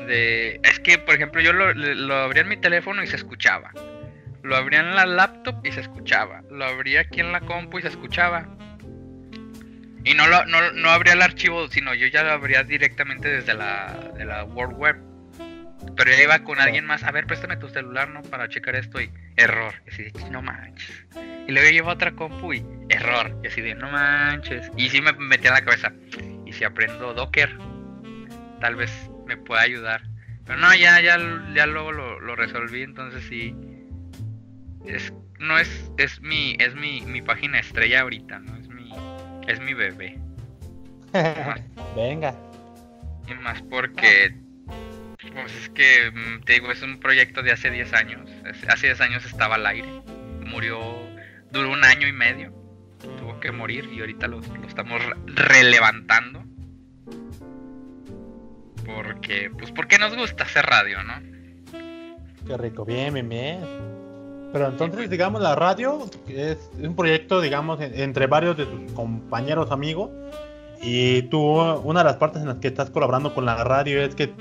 [0.07, 3.71] de es que por ejemplo yo lo, lo abría en mi teléfono y se escuchaba.
[4.43, 6.41] Lo abría en la laptop y se escuchaba.
[6.51, 8.47] Lo abría aquí en la compu y se escuchaba.
[10.03, 13.53] Y no lo no, no abría el archivo sino yo ya lo abría directamente desde
[13.53, 14.97] la de la World Web.
[15.95, 19.01] Pero ya iba con alguien más a ver préstame tu celular no para checar esto
[19.01, 21.05] y error y así de no manches
[21.47, 23.35] y luego llevo otra compu y error.
[23.43, 25.93] Y así de no manches y sí me metía en la cabeza
[26.54, 27.58] y si aprendo Docker
[28.60, 28.91] tal vez
[29.28, 30.04] me pueda ayudar.
[30.45, 31.18] Pero no, ya, ya,
[31.54, 33.56] ya luego lo, lo resolví, entonces sí.
[34.86, 38.58] Es, no es, es mi, es mi, mi página estrella ahorita, ¿no?
[38.58, 38.91] Es mi,
[39.47, 40.18] es mi bebé.
[41.95, 42.36] Venga.
[43.28, 44.36] Y más porque,
[45.34, 48.30] pues es que, mm, te digo, es un proyecto de hace 10 años.
[48.68, 49.88] Hace 10 años estaba al aire.
[50.45, 50.80] Murió,
[51.51, 52.62] duró un año y medio.
[53.43, 56.41] Que morir y ahorita lo, lo estamos re- relevantando.
[58.85, 61.13] Porque, pues porque nos gusta hacer radio, ¿no?
[62.47, 63.59] Qué rico, bien, bien, bien.
[64.53, 69.71] Pero entonces, digamos, la radio es un proyecto, digamos, en- entre varios de tus compañeros,
[69.71, 70.09] amigos.
[70.81, 74.15] Y tú, una de las partes en las que estás colaborando con la radio es
[74.15, 74.31] que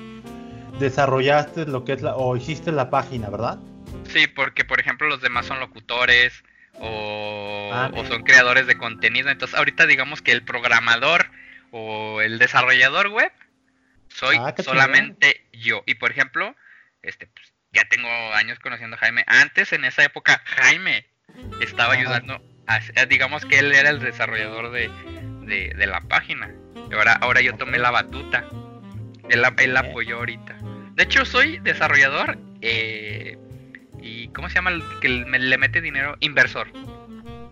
[0.78, 3.58] desarrollaste lo que es la, o hiciste la página, ¿verdad?
[4.08, 6.44] Sí, porque por ejemplo los demás son locutores
[6.80, 9.30] o, Ah, o son creadores de contenido.
[9.30, 11.30] Entonces ahorita digamos que el programador
[11.70, 13.32] o el desarrollador web
[14.08, 15.82] soy Ah, solamente yo.
[15.86, 16.54] Y por ejemplo,
[17.02, 19.24] este pues, ya tengo años conociendo a Jaime.
[19.26, 21.06] Antes en esa época Jaime
[21.60, 24.88] estaba ayudando, a, digamos que él era el desarrollador de,
[25.46, 26.50] de, de la página.
[26.90, 28.44] Y ahora, ahora yo tomé la batuta.
[29.30, 30.56] Él, él apoyó ahorita.
[30.94, 33.38] De hecho, soy desarrollador eh,
[34.02, 36.16] y ¿cómo se llama el que me- le mete dinero?
[36.20, 36.68] Inversor.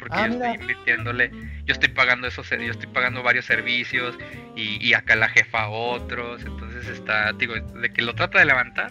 [0.01, 0.51] Porque Ah, yo mira.
[0.53, 1.30] estoy invirtiéndole,
[1.66, 4.18] yo estoy pagando esos, yo estoy pagando varios servicios
[4.57, 8.90] y, y acá la jefa otros, entonces está, digo, de que lo trata de levantar,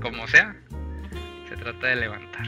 [0.00, 0.56] como sea,
[1.48, 2.46] se trata de levantar.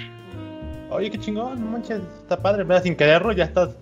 [0.91, 2.83] Oye, qué chingón, no manches, está padre, ¿verdad?
[2.83, 3.77] Sin quererlo ya estás.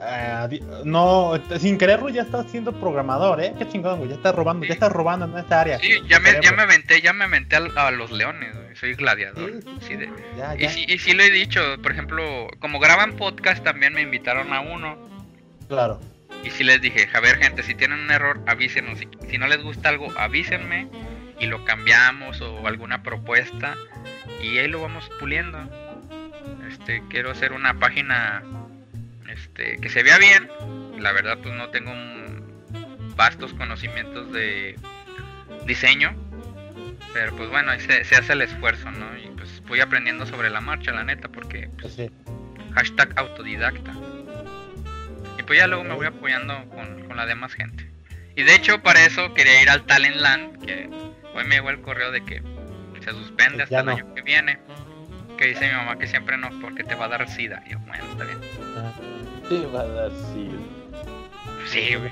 [0.00, 3.54] Eh, no, sin quererlo ya estás siendo programador, ¿eh?
[3.58, 4.10] Qué chingón, güey.
[4.10, 4.68] Ya estás robando, Sí.
[4.68, 5.78] ya estás robando en esta área.
[5.78, 9.50] Sí, ya me, ya me aventé, ya me aventé a, los leones, güey, soy gladiador.
[9.50, 10.70] Sí, sí, sí, de- Ya, Y ya.
[10.70, 14.60] sí, y sí lo he dicho, por ejemplo, como graban podcast también me invitaron a
[14.60, 14.96] uno.
[15.68, 16.00] Claro.
[16.44, 18.98] Y sí les dije, a ver gente, si tienen un error, avísenos.
[18.98, 20.88] Si, si no les gusta algo, avísenme
[21.40, 23.74] y lo cambiamos o alguna propuesta.
[24.42, 25.58] Y ahí lo vamos puliendo.
[26.68, 28.42] Este, quiero hacer una página
[29.40, 30.48] este, que se vea bien.
[30.98, 31.92] La verdad, pues no tengo
[33.16, 34.76] vastos conocimientos de
[35.66, 36.14] diseño.
[37.12, 39.16] Pero pues bueno, ahí se, se hace el esfuerzo, ¿no?
[39.16, 42.10] Y pues voy aprendiendo sobre la marcha, la neta, porque Pues sí.
[42.74, 43.92] Hashtag autodidacta.
[45.38, 47.90] Y pues ya luego me voy apoyando con, con la demás gente.
[48.36, 50.88] Y de hecho para eso quería ir al Talent Land, que
[51.34, 52.42] hoy me llegó el correo de que
[53.00, 54.58] se suspende hasta Ya el año que viene.
[55.38, 57.62] Que dice mi mamá que siempre no, porque te va a dar sida.
[57.66, 58.38] Y yo, bueno, está bien.
[59.48, 60.50] Te va a dar sí.
[61.66, 62.10] Sí, güey.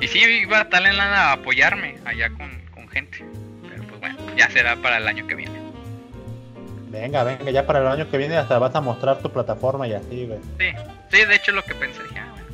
[0.00, 3.24] Y sí, iba a Talent Land a apoyarme allá con, con gente.
[3.68, 5.58] Pero pues bueno, ya será para el año que viene.
[6.88, 9.92] Venga, venga, ya para el año que viene hasta vas a mostrar tu plataforma y
[9.92, 10.38] así, güey.
[10.58, 10.76] Sí,
[11.10, 12.46] sí, de hecho lo que pensé, dije, ah, bueno.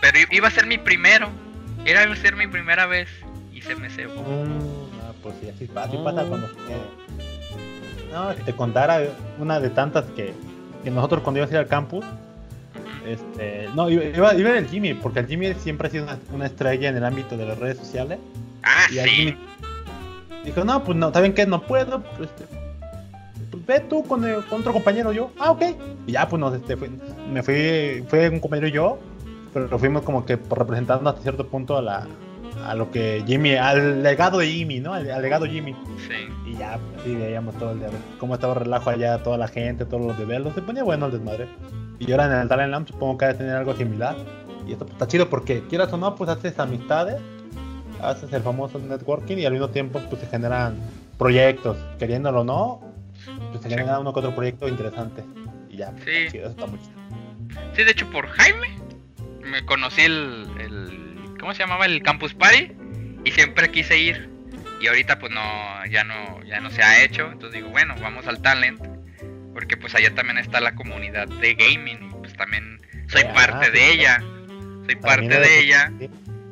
[0.00, 1.28] Pero i- iba a ser mi primero.
[1.84, 3.08] Era iba a ser mi primera vez.
[3.52, 4.20] Y se me cebó.
[4.22, 6.28] Mm, ah, pues sí, así, así pasa Mm.
[6.28, 6.46] cuando.
[6.48, 9.00] eh, No, si te contara
[9.38, 10.32] una de tantas que,
[10.84, 12.04] que nosotros cuando íbamos a ir al campus,
[13.06, 16.88] este, no, iba, iba, el Jimmy, porque el Jimmy siempre ha sido una, una estrella
[16.88, 18.18] en el ámbito de las redes sociales.
[18.62, 19.14] Ah, Y al sí.
[19.14, 19.36] Jimmy
[20.44, 21.46] dijo, no, pues no, ¿saben qué?
[21.46, 22.44] No puedo, pues, este,
[23.50, 25.30] pues ve tú con, el- con otro compañero yo.
[25.38, 25.62] Ah, ok.
[26.06, 26.90] Y ya, pues nos, este, fui-
[27.32, 28.98] me fui, fue un compañero y yo,
[29.54, 32.06] pero fuimos como que representando hasta cierto punto a la
[32.64, 34.94] a lo que Jimmy, al legado de Jimmy, ¿no?
[34.94, 35.76] Al, al legado Jimmy.
[36.08, 36.50] Sí.
[36.50, 37.88] Y ya, pues, sí, veíamos todo el día,
[38.18, 41.12] cómo estaba el relajo allá, toda la gente, todos los bebés, se ponía bueno el
[41.12, 41.48] desmadre.
[41.98, 44.16] Y ahora en el Talent Lamp supongo que ha de tener algo similar.
[44.66, 47.16] Y esto pues, está chido porque quieras o no, pues haces amistades,
[48.02, 50.76] haces el famoso networking y al mismo tiempo pues se generan
[51.18, 52.80] proyectos, queriéndolo o no,
[53.50, 53.74] pues se Sí.
[53.74, 55.24] genera uno que otro proyecto interesante.
[55.70, 56.10] Y ya, Sí.
[56.10, 56.96] está chido, eso está muy chido.
[57.74, 58.76] Sí, de hecho por Jaime
[59.42, 61.86] me conocí el, el ¿cómo se llamaba?
[61.86, 62.72] El Campus Party
[63.24, 64.28] y siempre quise ir
[64.82, 65.40] y ahorita pues no
[65.90, 68.80] ya no ya no se ha hecho, entonces digo, bueno, vamos al Talent
[69.56, 72.78] porque pues allá también está la comunidad de gaming pues también
[73.08, 74.22] soy Ah, parte de ella.
[74.84, 75.90] Soy parte de ella,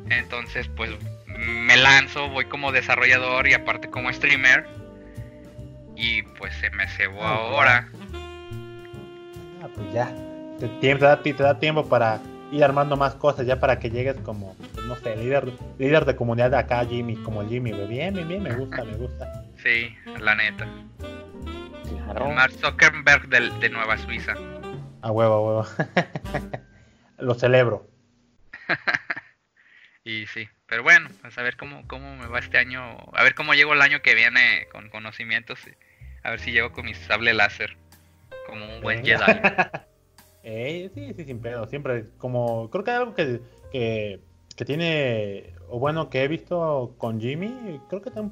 [0.09, 0.89] entonces pues
[1.27, 4.65] me lanzo, voy como desarrollador y aparte como streamer
[5.95, 7.89] y pues se me cebó Ah, ahora.
[9.61, 10.11] Ah, pues ya.
[10.59, 12.19] Te, da, te da tiempo para
[12.51, 14.55] ir armando más cosas, ya para que llegues como,
[14.87, 17.87] no sé, líder, líder de comunidad de acá, Jimmy, como Jimmy, güey.
[17.87, 19.43] Bien, bien, bien, me gusta, me gusta.
[19.63, 20.67] Sí, la neta.
[21.89, 22.29] Claro.
[22.31, 24.33] Mark Zuckerberg del- de Nueva Suiza.
[25.01, 25.65] A huevo, a huevo.
[27.19, 27.87] Lo celebro.
[30.07, 32.79] Y sí, pero bueno, pues a ver cómo, cómo me va este año,
[33.13, 35.57] a ver cómo llego el año que viene con conocimientos,
[36.23, 37.75] a ver si llego con mi sable láser,
[38.47, 39.03] como un buen.
[39.03, 39.19] Jedi.
[40.47, 41.65] Eh, sí, sí, sin pedo.
[41.65, 44.19] Siempre, como, creo que hay algo que, que,
[44.55, 48.29] que tiene, o bueno, que he visto con Jimmy, creo que tam-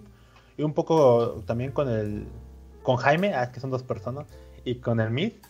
[0.56, 2.28] y un poco también con el,
[2.84, 4.28] con Jaime, ah, es que son dos personas,
[4.64, 5.44] y con el Myth,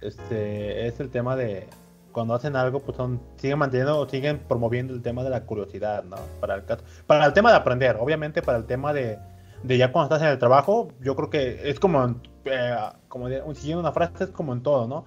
[0.00, 1.68] este, es el tema de
[2.12, 6.04] cuando hacen algo, pues son, siguen manteniendo o siguen promoviendo el tema de la curiosidad,
[6.04, 6.16] ¿no?
[6.40, 6.62] Para el,
[7.06, 9.18] para el tema de aprender, obviamente para el tema de,
[9.62, 12.76] de ya cuando estás en el trabajo, yo creo que es como, eh,
[13.08, 15.04] como siguiendo una frase, es como en todo, ¿no?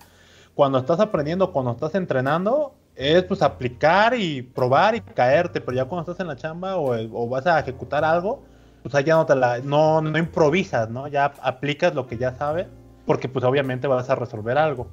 [0.55, 5.86] Cuando estás aprendiendo, cuando estás entrenando, es pues aplicar y probar y caerte, pero ya
[5.86, 8.43] cuando estás en la chamba o, o vas a ejecutar algo,
[8.88, 11.07] pues ya no te la, no, no improvisas, ¿no?
[11.07, 12.67] Ya aplicas lo que ya sabes,
[13.07, 14.88] porque pues obviamente vas a resolver algo.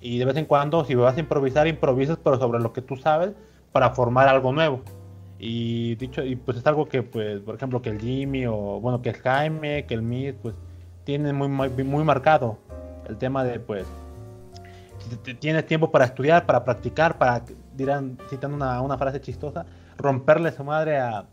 [0.00, 2.96] Y de vez en cuando, si vas a improvisar, improvisas, pero sobre lo que tú
[2.96, 3.32] sabes,
[3.72, 4.82] para formar algo nuevo.
[5.40, 9.02] Y dicho, y pues es algo que, pues, por ejemplo, que el Jimmy o, bueno,
[9.02, 10.54] que el Jaime, que el Mid, pues,
[11.02, 12.58] tienen muy, muy, muy marcado
[13.08, 13.84] el tema de, pues,
[15.24, 17.42] si tienes tiempo para estudiar, para practicar, para,
[17.74, 19.66] dirán, citando una, una frase chistosa,
[19.98, 21.26] romperle su madre a,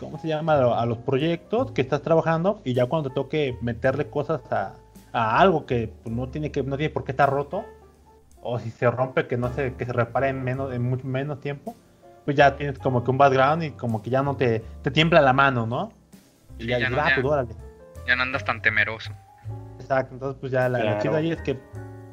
[0.00, 0.54] ¿cómo se llama?
[0.54, 4.72] A los proyectos que estás trabajando y ya cuando te toque meterle cosas a,
[5.12, 7.64] a algo que pues, no tiene que no tiene por qué estar roto
[8.42, 11.40] o si se rompe que no se que se repare en menos en mucho menos
[11.40, 11.74] tiempo
[12.24, 15.20] pues ya tienes como que un background y como que ya no te, te tiembla
[15.20, 15.90] la mano, ¿no?
[16.58, 17.46] Y Sí, ya, ya no- ah, ya- pues.
[18.06, 19.12] Ya no andas tan temeroso.
[19.80, 21.00] Exacto, entonces pues ya la, Claro.
[21.02, 21.58] chido ahí es que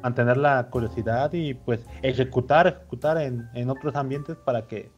[0.02, 4.90] mantener la curiosidad y pues ejecutar, ejecutar en, en otros ambientes para que,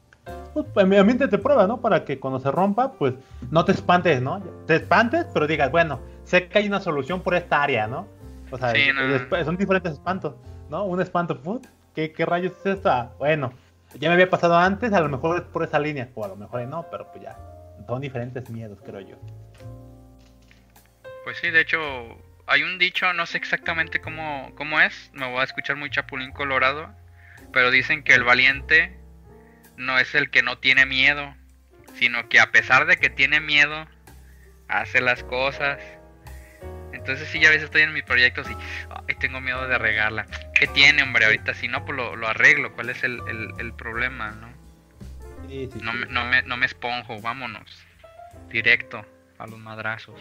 [0.52, 1.80] pues en mi ambiente de prueba, ¿no?
[1.80, 3.14] Para que cuando se rompa, pues
[3.50, 4.40] no te espantes, ¿no?
[4.66, 8.06] Te espantes, pero digas, bueno, sé que hay una solución por esta área, ¿no?
[8.50, 9.44] O sea, Sí, no.
[9.44, 10.34] son diferentes espantos,
[10.68, 10.84] ¿no?
[10.84, 11.40] Un espanto,
[11.94, 13.12] ¿qué, ¿qué rayos es esta?
[13.18, 13.52] Bueno,
[13.98, 16.36] ya me había pasado antes, a lo mejor es por esa línea, o a lo
[16.36, 17.36] mejor no, pero pues ya,
[17.86, 19.16] son diferentes miedos, creo yo.
[21.24, 21.80] Pues sí, de hecho,
[22.46, 26.32] hay un dicho, no sé exactamente cómo, cómo es, me voy a escuchar muy chapulín
[26.32, 26.88] colorado,
[27.52, 28.99] pero dicen que el valiente
[29.80, 31.34] no es el que no tiene miedo,
[31.98, 33.86] sino que a pesar de que tiene miedo,
[34.68, 35.78] hace las cosas.
[36.92, 38.56] Entonces sí, ya a veces estoy en mis proyectos y
[39.08, 40.26] ay, tengo miedo de regarla.
[40.54, 41.24] ¿Qué tiene, hombre?
[41.24, 42.72] Ahorita si no, pues lo, lo arreglo.
[42.74, 44.48] ¿Cuál es el, el- el problema, no?
[45.48, 47.64] Sí, sí, No me, no, me, no me esponjo, vámonos.
[48.50, 49.04] Directo
[49.38, 50.20] a los madrazos,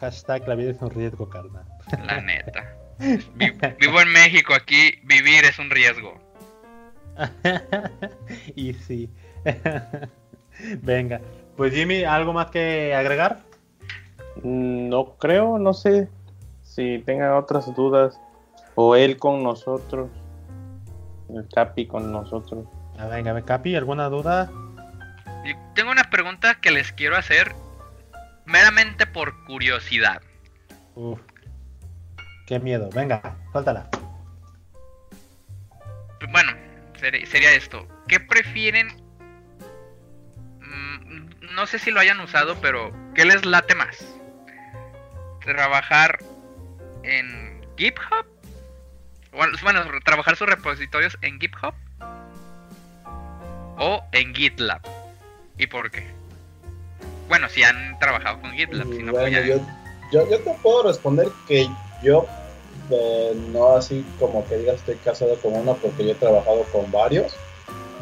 [0.00, 1.64] Hashtag la vida es un riesgo, carnal.
[2.04, 2.74] la neta.
[2.98, 6.21] Vi- vivo en México, aquí vivir es un riesgo.
[8.54, 9.10] y sí.
[10.82, 11.20] Venga.
[11.56, 13.40] Pues Jimmy, ¿algo más que agregar?
[14.42, 16.08] Mm, No creo, no sé
[16.62, 18.18] si tengan otras dudas.
[18.74, 20.10] O él con nosotros.
[21.28, 22.66] El Capi con nosotros.
[22.98, 24.50] Ah, venga, ve, Capi, ¿alguna duda?
[25.74, 27.54] Tengo una pregunta que les quiero hacer
[28.44, 30.20] meramente por curiosidad.
[30.94, 31.20] Uf.
[32.46, 32.90] Qué miedo.
[32.94, 33.88] Venga, suéltala.
[36.30, 36.52] Bueno,
[37.26, 37.86] sería esto.
[38.08, 38.88] ¿Qué prefieren?
[40.60, 43.98] Mm, No sé si lo hayan usado, pero ¿qué les late más?
[45.44, 46.18] ¿Trabajar
[47.02, 48.26] en GitHub?
[49.32, 51.74] Bueno, trabajar sus repositorios en GitHub
[53.78, 54.80] o en GitLab.
[55.58, 56.06] ¿Y por qué?
[57.28, 59.60] Bueno, si han trabajado con GitLab, si no, pues bueno, ya- yo,
[60.12, 61.66] yo, yo te puedo responder que
[62.02, 62.26] yo
[63.52, 67.34] no así como que digas estoy casado con uno porque yo he trabajado con varios.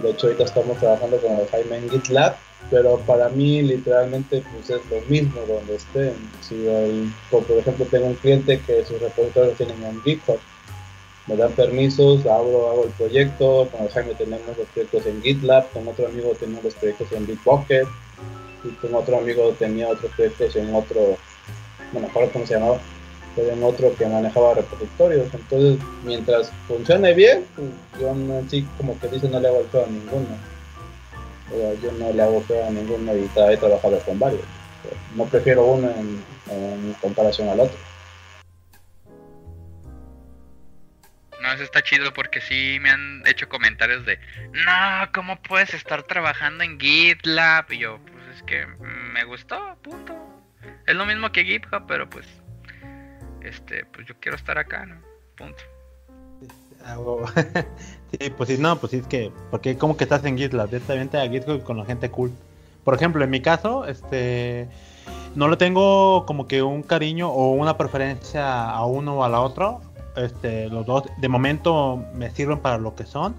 [0.03, 2.37] De hecho, ahorita estamos trabajando con el Jaime en GitLab,
[2.71, 6.15] pero para mí literalmente pues es lo mismo donde estén.
[6.41, 6.67] Si
[7.31, 10.39] por ejemplo tengo un cliente que sus repositorios tienen en GitHub,
[11.27, 15.71] me dan permisos, abro, hago el proyecto, con el Jaime tenemos los proyectos en GitLab,
[15.71, 17.87] con otro amigo tenemos los proyectos en Bitbucket,
[18.65, 21.17] y con otro amigo tenía otros proyectos en otro,
[21.93, 22.55] no me cómo se
[23.37, 25.33] en otro que manejaba repositorios.
[25.33, 27.69] Entonces, mientras funcione bien, pues,
[28.01, 30.27] yo no, así como que dice no le hago el feo a ninguno.
[31.53, 34.43] O sea, yo no le hago feo a ninguno y he trabajado con varios.
[35.15, 37.77] No prefiero uno en, en comparación al otro.
[41.41, 44.19] No, eso está chido porque sí me han hecho comentarios de,
[44.53, 47.73] no, ¿cómo puedes estar trabajando en GitLab?
[47.73, 50.15] Y yo, pues es que me gustó, punto.
[50.87, 52.27] Es lo mismo que GitHub, pero pues,
[53.43, 54.97] este, pues yo quiero estar acá, ¿no?
[55.37, 55.63] Punto.
[56.85, 57.25] Hago-
[58.11, 61.19] sí, pues sí, no, pues sí, es que, porque como que estás en GitLab, directamente
[61.19, 62.31] a GitHub con la gente cool.
[62.85, 64.69] Por ejemplo, en mi caso, este,
[65.35, 69.41] no le tengo como que un cariño o una preferencia a uno o a la
[69.43, 69.83] otro.
[70.17, 73.35] Este, los dos, de momento me sirven para lo que son.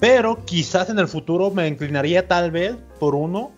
[0.00, 3.52] Pero quizás en el futuro me inclinaría tal vez por uno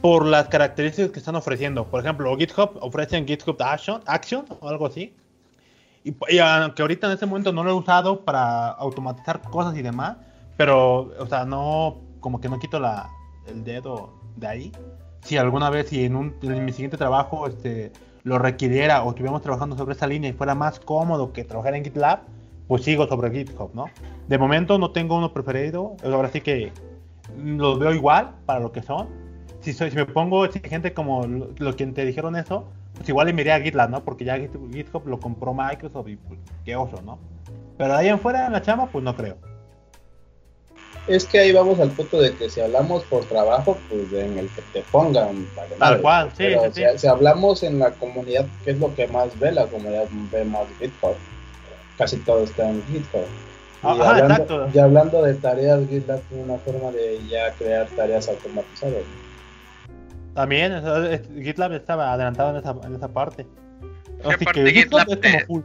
[0.00, 1.84] por las características que están ofreciendo.
[1.84, 5.14] Por ejemplo, GitHub ofrecen GitHub Action, Action o algo así.
[6.04, 9.82] Y, y aunque ahorita en este momento no lo he usado para automatizar cosas y
[9.82, 10.16] demás,
[10.56, 13.10] pero, o sea, no, como que no quito la,
[13.46, 14.72] el dedo de ahí.
[15.22, 19.42] Si alguna vez, si en, un, en mi siguiente trabajo este, lo requiriera o estuviéramos
[19.42, 22.20] trabajando sobre esa línea y fuera más cómodo que trabajar en GitLab,
[22.68, 23.86] pues sigo sobre GitHub, ¿no?
[24.28, 26.72] De momento no tengo uno preferido, ahora sí que
[27.36, 29.08] los veo igual para lo que son.
[29.60, 32.64] Si, soy, si me pongo exigente como lo, lo que te dijeron eso,
[32.94, 34.04] pues igual le miré a GitLab, ¿no?
[34.04, 37.18] Porque ya Git- GitHub lo compró Microsoft y pues, qué oso, ¿no?
[37.76, 39.36] Pero de ahí en fuera en la chama, pues no creo.
[41.06, 44.48] Es que ahí vamos al punto de que si hablamos por trabajo, pues en el
[44.50, 45.46] que te pongan.
[45.56, 46.98] vale Tal cual, sí, Pero sí, si, sí.
[46.98, 49.50] si hablamos en la comunidad, ¿qué es lo que más ve?
[49.52, 51.16] La comunidad ve más GitHub.
[51.96, 53.26] Casi todo está en GitHub.
[53.82, 54.70] Y Ah, Ajá, hablando, exacto.
[54.74, 59.04] y hablando de tareas, GitLab tiene una forma de ya crear tareas automatizadas.
[60.34, 63.44] También, o sea, es- GitLab estaba adelantado en esa, en esa parte.
[63.44, 65.62] Sí, Así aparte que GitLab GitLab es como te- full.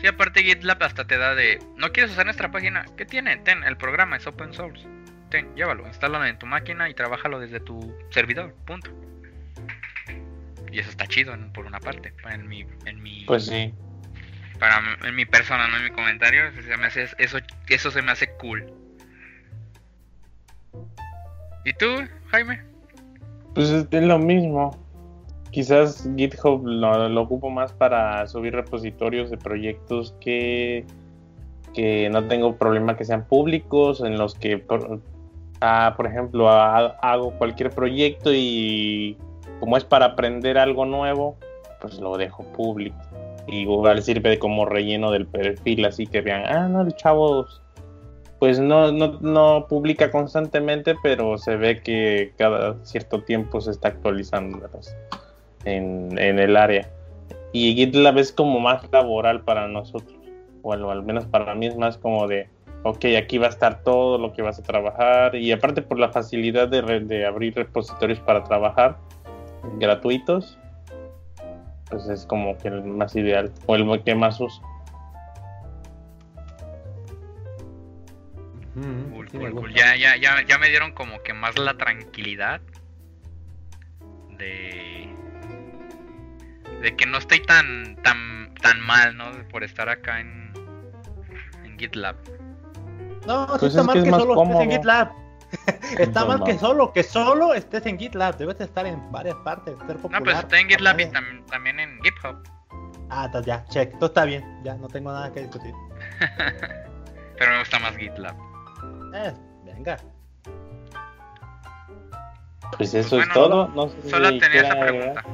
[0.00, 2.84] Sí, aparte GitLab hasta te da de, ¿no quieres usar nuestra página?
[2.96, 3.36] ¿Qué tiene?
[3.38, 4.86] Ten, el programa es open source.
[5.30, 8.90] Ten, llévalo, instálalo en tu máquina y trabájalo desde tu servidor, punto.
[10.72, 13.74] Y eso está chido en- por una parte, en mi, en mi, Pues sí.
[14.58, 17.38] para, en mi persona, no en mi comentario, se me hace, eso,
[17.68, 18.72] eso se me hace cool.
[21.64, 21.86] ¿Y tú,
[22.30, 22.62] Jaime?
[23.54, 24.76] Pues es lo mismo.
[25.50, 30.84] Quizás GitHub lo, ocupo más para subir repositorios de proyectos que,
[31.74, 35.00] que no tengo problema que sean públicos, en los que, por,
[35.60, 39.16] ah, por ejemplo, ha- hago cualquier proyecto y
[39.58, 41.36] como es para aprender algo nuevo,
[41.80, 42.96] pues lo dejo público.
[43.48, 47.46] Y igual sirve como relleno del perfil, así que vean, ah, no, el chavo
[48.40, 53.88] pues no, no, no publica constantemente, pero se ve que cada cierto tiempo se está
[53.88, 54.80] actualizando ¿verdad?
[55.64, 56.90] en, el área.
[57.52, 60.18] Y GitLab es como más laboral para nosotros,
[60.62, 62.48] bueno, al menos para mí es más como de,
[62.82, 66.08] ok, aquí va a estar todo lo que vas a trabajar, y aparte por la
[66.08, 68.96] facilidad de, re- de abrir repositorios para trabajar
[69.78, 70.58] gratuitos,
[71.90, 74.62] pues es como que el más ideal, o el que más uso.
[78.74, 79.74] Cool, sí cool, cool.
[79.74, 82.60] Ya, ya, ya, ya me dieron como que más la tranquilidad
[84.38, 85.08] de
[86.80, 89.30] de que no estoy tan tan tan mal, ¿no?
[89.50, 90.52] Por estar acá en
[91.64, 92.16] en GitLab.
[93.26, 94.70] No, sí Pues está es mal que es solo estés en.
[94.70, 95.12] GitLab.
[95.98, 98.36] está mal que solo, que solo estés en GitLab.
[98.38, 100.22] Debes de estar en varias partes, ser No, popular.
[100.22, 102.36] pues está en GitLab y tam- también en GitHub.
[103.10, 103.92] Ah, está, ya, check.
[103.98, 104.44] Todo está bien.
[104.62, 105.74] Ya, no tengo nada que discutir.
[107.38, 108.36] Pero me gusta más GitLab.
[109.14, 109.32] Eh,
[109.64, 109.96] venga.
[112.76, 113.68] Pues eso Bueno, es todo.
[113.68, 115.24] No sé si Solo tenía esa pregunta.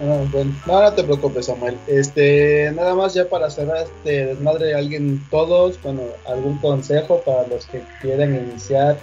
[0.00, 1.78] Ah, bueno, no, no te preocupes, Samuel.
[1.86, 7.66] Este, nada más ya para cerrar este desmadre, alguien, todos, bueno, algún consejo para los
[7.66, 8.96] que quieran iniciar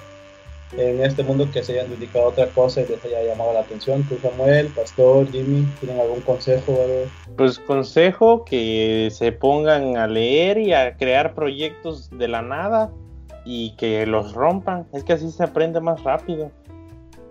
[0.77, 3.61] en este mundo que se hayan dedicado a otra cosa y les haya llamado la
[3.61, 4.03] atención.
[4.03, 6.77] Tú, Samuel, Pastor, Jimmy, ¿tienen algún consejo?
[7.38, 12.91] Pues consejo que se pongan a leer y a crear proyectos de la nada
[13.45, 14.88] y que los rompan.
[14.93, 16.51] Es que así se aprende más rápido,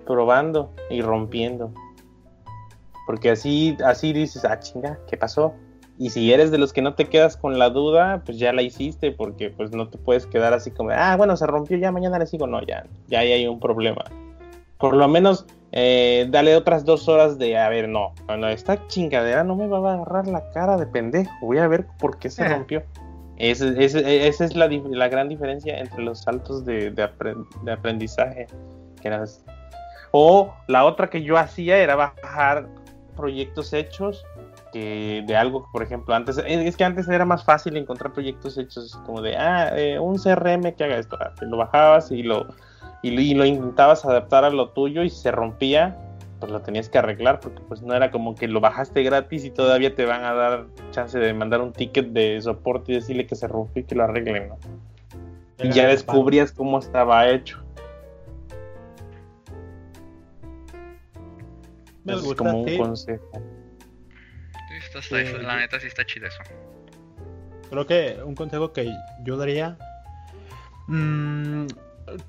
[0.07, 1.73] probando y rompiendo.
[3.07, 5.53] Porque así, así dices, ah, chinga, ¿qué pasó?
[5.99, 8.63] Y si eres de los que no te quedas con la duda, pues ya la
[8.63, 12.19] hiciste, porque pues no te puedes quedar así como, ah, bueno, se rompió, ya mañana
[12.19, 12.47] le sigo.
[12.47, 14.05] No, ya, ya ahí hay un problema.
[14.79, 19.45] Por lo menos eh, dale otras dos horas de, a ver, no, bueno, esta chingadera
[19.45, 22.45] no me va a agarrar la cara de pendejo, voy a ver por qué se
[22.45, 22.49] Eh.
[22.49, 22.83] rompió.
[23.41, 23.85] Ese-
[24.29, 24.69] esa es la,
[25.09, 28.47] gran diferencia entre los saltos de, de apren- de aprendizaje.
[29.01, 29.45] Que eras-
[30.13, 32.69] O la otra que yo hacía era bajar
[33.17, 34.25] proyectos hechos
[35.27, 38.97] de algo por ejemplo, antes, es es que antes era más fácil encontrar proyectos hechos
[39.05, 42.47] como de, ah, eh, un CRM que haga esto, ah, lo bajabas y lo,
[43.03, 45.97] y lo, intentabas adaptar a lo tuyo y se rompía,
[46.41, 49.51] pues lo tenías que arreglar porque pues no era como que lo bajaste gratis y
[49.51, 53.37] todavía te van a dar chance de mandar un ticket de soporte y decirle que
[53.37, 54.59] se rompió y que lo arreglen, ¿no?
[55.63, 57.63] Y ya descubrías cómo estaba hecho.
[62.05, 62.79] Me Eso es gusta, como un sí.
[62.79, 63.31] consejo.
[63.33, 65.23] Sí, está- está- Sí.
[65.27, 66.43] está- la neta sí está chido eso.
[67.69, 68.91] Creo que un consejo que
[69.25, 69.77] yo daría.
[70.89, 71.67] mm,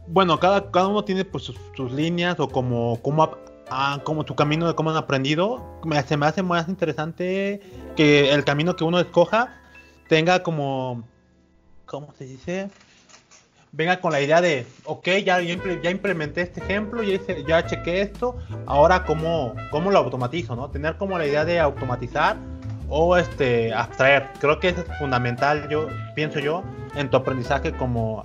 [0.07, 3.35] bueno, cada, cada uno tiene pues sus, sus líneas o como, como,
[3.71, 5.79] ah, como tu camino de cómo han aprendido.
[5.83, 7.61] Me, se me hace más interesante
[7.95, 9.55] que el camino que uno escoja
[10.07, 11.03] tenga como.
[11.85, 12.69] ¿Cómo se dice?
[13.73, 17.45] Venga con la idea de, ok, ya, ya, imple- ya implementé este ejemplo, ya, hice-
[17.47, 20.69] ya chequé esto, ahora cómo, cómo lo automatizo, ¿no?
[20.69, 22.35] Tener como la idea de automatizar
[22.89, 24.29] o este abstraer.
[24.41, 26.63] Creo que es fundamental, yo pienso yo,
[26.95, 28.21] en tu aprendizaje como,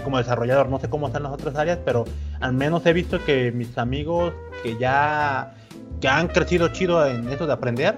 [0.00, 0.68] como desarrollador.
[0.68, 2.04] No sé cómo están las otras áreas, pero
[2.40, 4.32] al menos he visto que mis amigos
[4.62, 5.54] que ya
[6.00, 7.96] que han crecido chido en eso de aprender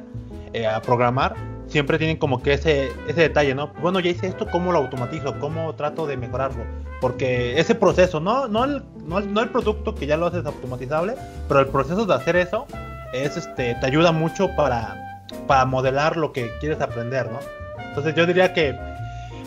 [0.53, 1.35] eh, a programar,
[1.69, 3.69] siempre tienen como que ese, ese detalle, ¿no?
[3.81, 5.39] Bueno, ya hice esto, ¿cómo lo automatizo?
[5.41, 6.65] ¿Cómo trato de mejorarlo?
[7.01, 10.45] Porque ese proceso, no, no, el, no, el, no el producto que ya lo haces
[10.45, 11.15] automatizable,
[11.49, 12.66] pero el proceso de hacer eso
[13.12, 17.39] es este te ayuda mucho para, para modelar lo que quieres aprender, ¿no?
[17.89, 18.77] Entonces yo diría que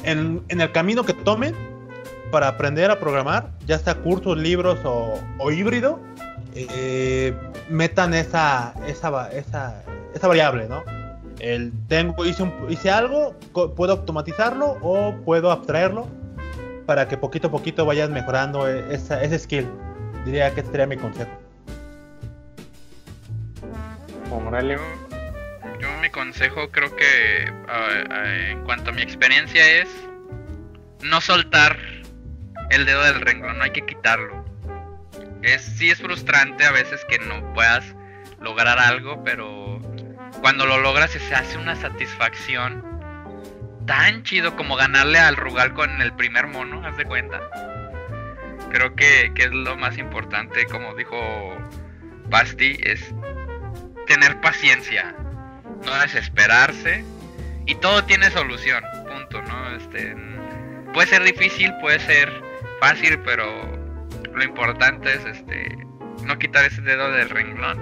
[0.03, 1.53] en, en el camino que tomen
[2.31, 5.19] para aprender a programar, ya sea cursos, libros o,
[5.51, 5.99] híbrido,
[6.55, 7.33] eh,
[7.69, 9.83] metan esa, esa, esa,
[10.13, 10.83] esa variable, ¿no?
[11.39, 13.35] El tengo, hice, un- hice algo,
[13.75, 16.07] puedo automatizarlo o puedo abstraerlo
[16.87, 19.67] para que poquito a poquito vayas mejorando e- esa- ese skill.
[20.25, 21.29] Diría que este sería mi consejo.
[25.79, 29.87] Yo mi consejo creo que ah, ah, en cuanto a mi experiencia es
[31.03, 31.77] no soltar
[32.69, 34.45] el dedo del renglón, no hay que quitarlo.
[35.41, 37.95] Es, sí es frustrante a veces que no puedas
[38.41, 39.80] lograr algo, pero
[40.41, 42.84] cuando lo logras se hace una satisfacción
[43.85, 47.41] tan chido como ganarle al Rugal con el primer mono, haz de cuenta.
[48.69, 51.18] Creo que, que es lo más importante, como dijo
[52.30, 53.14] Basti, es
[54.07, 55.15] tener paciencia,
[55.85, 57.03] no desesperarse
[57.65, 59.76] y todo tiene solución, punto, ¿no?
[59.76, 60.15] Este,
[60.94, 62.47] puede ser difícil, puede ser
[62.79, 63.45] fácil, pero
[64.33, 65.77] lo importante es este
[66.25, 67.79] no quitar ese dedo del renglón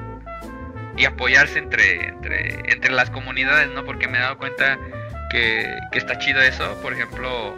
[0.98, 3.84] y apoyarse entre, entre, entre las comunidades, ¿no?
[3.86, 4.78] Porque me he dado cuenta
[5.32, 7.58] que, que está chido eso, por ejemplo,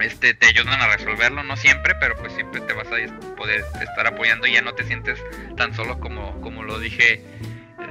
[0.00, 4.06] este te ayudan a resolverlo, no siempre, pero pues siempre te vas a poder estar
[4.06, 5.18] apoyando y ya no te sientes
[5.56, 7.20] tan solo como, como lo dije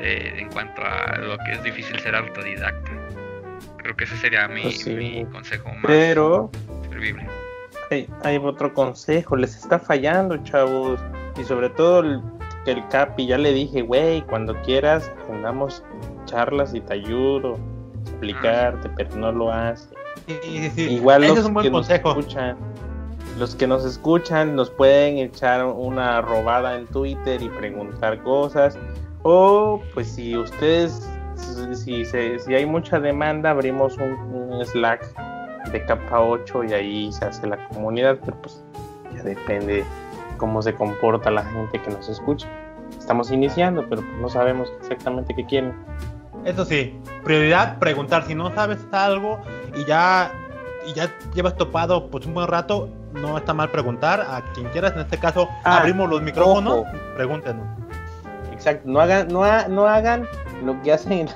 [0.02, 2.92] eh, en cuanto a lo que es difícil ser autodidacta.
[3.78, 4.92] Creo que ese sería mi, Pues sí.
[4.92, 6.52] mi consejo más Pero
[6.90, 7.26] servible.
[7.92, 11.00] Hay, hay otro consejo, les está fallando, chavos.
[11.40, 12.22] Y sobre todo el,
[12.90, 15.84] Capi, ya le dije, güey, cuando quieras, andamos
[16.26, 19.88] charlas y te ayudo a explicarte, pero no lo hace.
[20.26, 20.82] Sí, sí, sí.
[20.96, 22.58] Igual Ese los es un buen que nos escuchan,
[23.38, 28.78] los que nos escuchan nos pueden echar una robada en Twitter y preguntar cosas.
[29.24, 31.10] O pues si ustedes,
[31.74, 35.06] si, si, hay mucha demanda, abrimos un, un Slack
[35.72, 38.64] de capa 8 y ahí se hace la comunidad, pero pues
[39.16, 39.84] ya depende
[40.38, 42.48] cómo se comporta la gente que nos escucha.
[42.98, 45.74] Estamos iniciando, pero pues, no sabemos exactamente qué quieren.
[46.46, 48.24] Eso sí, prioridad preguntar.
[48.26, 49.40] Si no sabes algo
[49.76, 50.32] y ya,
[50.86, 54.94] y ya llevas topado pues un buen rato, no está mal preguntar a quien quieras.
[54.94, 56.86] En este caso, Ah, abrimos los micrófonos, ojo.
[57.16, 57.66] pregúntenos.
[58.68, 60.28] Exacto, no hagan, no, ha- no hagan
[60.66, 61.30] lo que hacen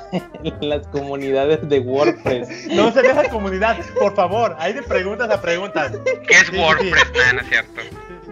[0.44, 2.68] en las comunidades de WordPress.
[2.76, 4.56] No se deja comunidad, por favor.
[4.60, 5.94] Hay de preguntas a preguntas.
[6.28, 7.12] ¿Qué es Sí, sí, WordPress?
[7.34, 7.82] No es cierto.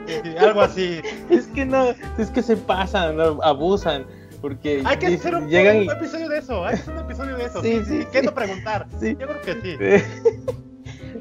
[0.08, 1.02] Sí, algo así.
[1.30, 3.40] Es que no, es que se pasan, ¿no?
[3.44, 4.06] abusan,
[4.42, 6.66] porque Hay que hacer un, llegan un y- episodio de eso.
[6.66, 7.62] Hay que hacer un episodio de eso.
[7.62, 8.26] Sí, sí, ¿Qué sí.
[8.26, 8.88] no preguntar?
[9.00, 9.16] Sí.
[9.20, 9.78] Yo creo que sí.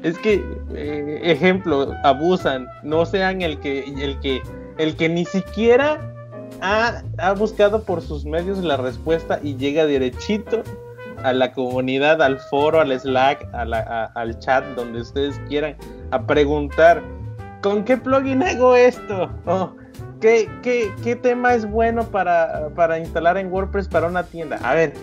[0.03, 0.43] es que
[0.73, 4.41] eh, ejemplo, abusan, no sean el que el que
[4.77, 5.99] el que ni siquiera
[6.61, 10.63] ha, buscado por sus medios la respuesta y llega derechito
[11.23, 15.75] a la comunidad, al foro, al Slack, al chat, donde ustedes quieran,
[16.11, 17.01] a preguntar,
[17.61, 19.29] ¿con qué plugin hago esto?
[19.45, 19.73] Oh,
[20.21, 24.59] ¿qué, qué, qué tema es bueno para, para instalar en WordPress para una tienda?
[24.63, 24.93] A ver,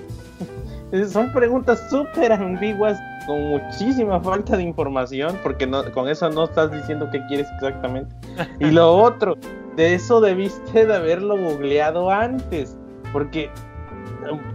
[1.10, 6.70] son preguntas súper ambiguas, con muchísima falta de información, porque no, con eso no estás
[6.70, 8.14] diciendo qué quieres exactamente.
[8.60, 9.36] Y lo otro,
[9.76, 12.78] de eso debiste de haberlo googleado antes,
[13.12, 13.50] porque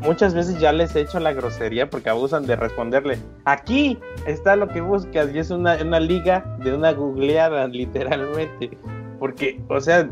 [0.02, 4.68] muchas veces ya les he hecho la grosería porque abusan de responderle, aquí está lo
[4.68, 8.77] que buscas, y es una, una liga de una googleada, literalmente.
[9.19, 10.10] Porque, o sea,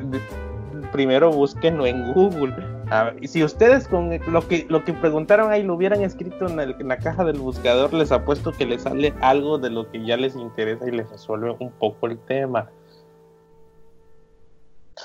[0.91, 2.53] primero búsquenlo en Google.
[2.91, 6.75] A si ustedes con lo que, lo que preguntaron ahí lo hubieran escrito en, el-
[6.79, 10.17] en la caja del buscador, les apuesto que les sale algo de lo que ya
[10.17, 12.69] les interesa y les resuelve un poco el tema.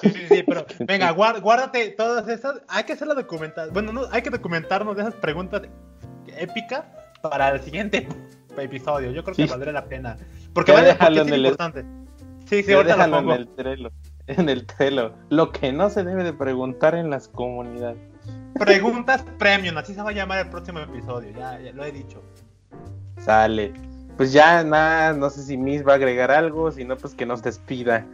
[0.01, 2.63] Sí, sí, sí, pero venga, guár- guárdate todas esas.
[2.69, 3.73] Hay que hacer la documentación.
[3.75, 5.63] Bueno, no, hay que documentarnos de esas preguntas
[6.39, 6.85] épicas
[7.23, 8.09] para el siguiente
[8.59, 9.11] episodio.
[9.13, 9.51] Yo creo que Sí.
[9.51, 10.17] valdría la pena.
[10.53, 11.85] Porque Ya vale, porque es en el- importante.
[12.47, 13.35] Sí, sí, ahorita lo déjalo en pongo.
[13.35, 13.91] el Trello.
[14.27, 15.13] En el Trello.
[15.29, 17.99] Lo que no se debe de preguntar en las comunidades.
[18.59, 21.31] Preguntas premium, así se va a llamar el próximo episodio.
[21.37, 22.23] Ya, ya lo he dicho.
[23.19, 23.73] Sale.
[24.17, 27.27] Pues ya nada, no sé si Miss va a agregar algo, si no, pues que
[27.27, 28.07] nos despida.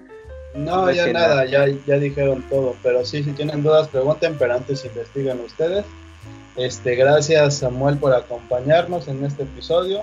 [0.55, 4.55] No, Es ya nada, ya, ya dijeron todo, pero sí, si tienen dudas pregunten, pero
[4.55, 5.85] antes investiguen ustedes.
[6.57, 10.03] Este, gracias Samuel por acompañarnos en este episodio.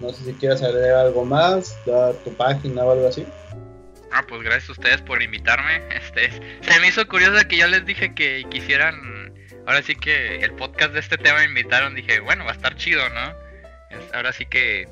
[0.00, 3.26] No sé si quieres agregar algo más, dar tu página o algo así.
[4.12, 5.82] Ah, pues gracias a ustedes por invitarme.
[5.90, 6.30] Este,
[6.60, 9.32] se me hizo curioso que yo les dije que quisieran,
[9.66, 12.76] ahora sí que el podcast de este tema me invitaron, dije, bueno, va a estar
[12.76, 13.34] chido, ¿no?
[14.12, 14.88] Ahora sí que,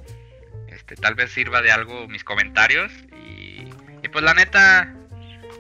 [0.68, 3.64] este, tal vez sirva de algo mis comentarios y,
[4.02, 4.94] y pues la neta,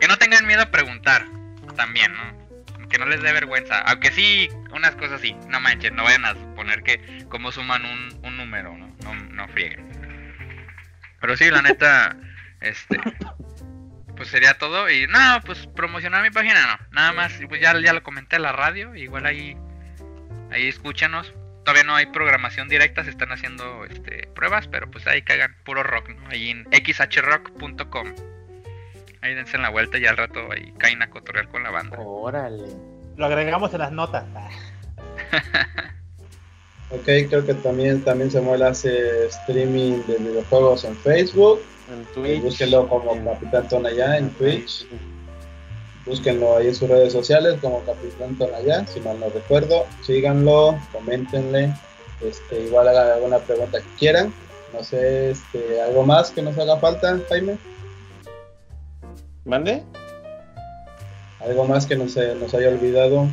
[0.00, 1.26] que no tengan miedo a preguntar,
[1.76, 2.88] también, ¿no?
[2.88, 6.34] Que no les dé vergüenza, aunque sí, unas cosas sí, no manches, no vayan a
[6.54, 8.94] poner que como suman un, un número, ¿no?
[9.02, 9.88] No, no frieguen.
[11.20, 12.16] Pero sí, la neta,
[12.60, 12.98] este,
[14.20, 17.94] pues sería todo y no, pues promocionar mi página no, nada más, pues ya, ya
[17.94, 19.56] lo comenté en la radio, igual ahí,
[20.50, 21.32] ahí escúchanos.
[21.64, 25.82] Todavía no hay programación directa, se están haciendo este, pruebas, pero pues ahí cagan puro
[25.82, 26.28] rock, ¿no?
[26.28, 28.14] Ahí en xhrock.com.
[29.22, 31.96] Ahí dense la vuelta y al rato ahí caen a cotorrear con la banda.
[31.98, 32.68] Órale.
[33.16, 34.26] Lo agregamos en las notas.
[36.92, 41.60] Ok, creo que también, también Samuel hace streaming de videojuegos en Facebook.
[41.92, 42.42] En Eh, Twitch.
[42.42, 44.86] búsquenlo como en- Capitán Tonayá en Twitch.
[46.06, 49.84] Búsquenlo ahí en sus redes sociales como Capitán Tonayá, si mal no recuerdo.
[50.02, 51.74] Síganlo, coméntenle.
[52.20, 54.32] Este, igual hagan alguna pregunta que quieran.
[54.72, 57.58] No sé, este, algo más que nos haga falta, Jaime.
[59.44, 59.82] ¿Mande?
[61.40, 63.26] Algo más que nos, nos haya olvidado.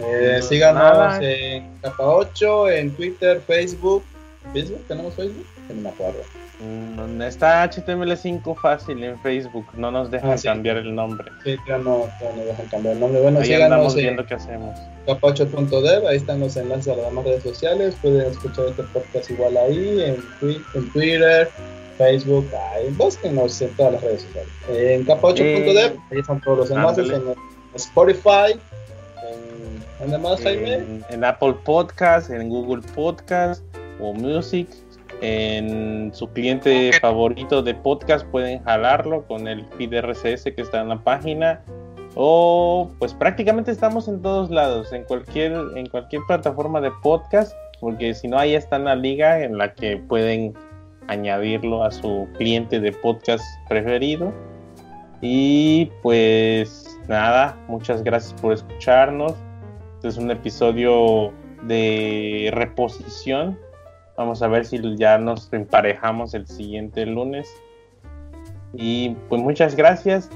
[0.00, 1.18] Eh, No, síganos nada.
[1.22, 4.04] en Capa 8, en Twitter, Facebook.
[4.52, 4.82] ¿Facebook?
[4.88, 5.46] ¿Tenemos Facebook?
[5.68, 6.20] No me acuerdo.
[6.60, 10.46] Mm, Está HTML5 fácil en Facebook, no nos dejan Ah, sí.
[10.46, 11.30] cambiar el nombre.
[11.42, 13.20] Sí, ya no, ya no dejan cambiar el nombre.
[13.22, 14.78] Bueno, Ahí andamos en viendo qué hacemos.
[15.06, 17.96] capa8.dev, ahí están los enlaces a las demás redes sociales.
[18.00, 21.48] Pueden escuchar este podcast igual ahí, en, twi- en Twitter,
[21.98, 24.48] Facebook, ahí, búsquenos en todas las redes sociales.
[24.68, 27.32] En capa8.dev, ahí están todos los enlaces, Ándale.
[27.32, 27.36] en
[27.74, 30.74] Spotify, en, ¿dónde más, Jaime?
[30.74, 33.62] En, en Apple Podcast, en Google Podcast
[34.00, 34.68] o Music.
[35.20, 40.88] En su cliente favorito de podcast pueden jalarlo con el feed RSS que está en
[40.88, 41.62] la página.
[42.14, 48.14] O pues prácticamente estamos en todos lados, en cualquier, en cualquier plataforma de podcast, porque
[48.14, 50.54] si no ahí está la liga en la que pueden
[51.08, 54.32] añadirlo a su cliente de podcast preferido.
[55.20, 59.34] Y pues nada, muchas gracias por escucharnos.
[59.96, 61.32] Este es un episodio
[61.62, 63.58] de reposición.
[64.16, 67.48] Vamos a ver si ya nos emparejamos el siguiente lunes.
[68.72, 70.30] Y pues muchas gracias.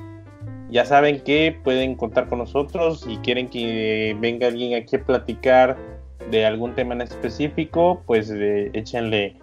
[0.70, 3.00] Ya saben que pueden contar con nosotros.
[3.00, 5.76] Si quieren que venga alguien aquí a platicar
[6.30, 9.36] de algún tema en específico, pues eh, échenle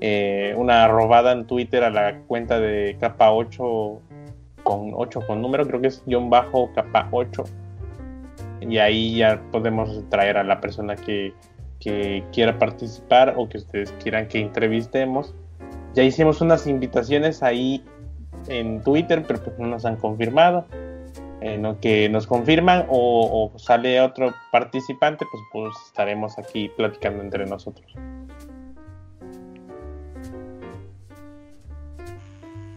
[0.00, 4.00] eh, una robada en Twitter a la cuenta de capa 8
[4.64, 7.44] con 8 con número, creo que es guion bajo capa 8.
[8.62, 11.32] Y ahí ya podemos traer a la persona que,
[11.82, 15.34] que quiera participar o que ustedes quieran que entrevistemos.
[15.94, 17.84] Ya hicimos unas invitaciones ahí
[18.46, 20.64] en Twitter, pero pues no nos han confirmado.
[21.40, 27.46] En lo que nos confirman o, sale otro participante, pues, pues estaremos aquí platicando entre
[27.46, 27.92] nosotros.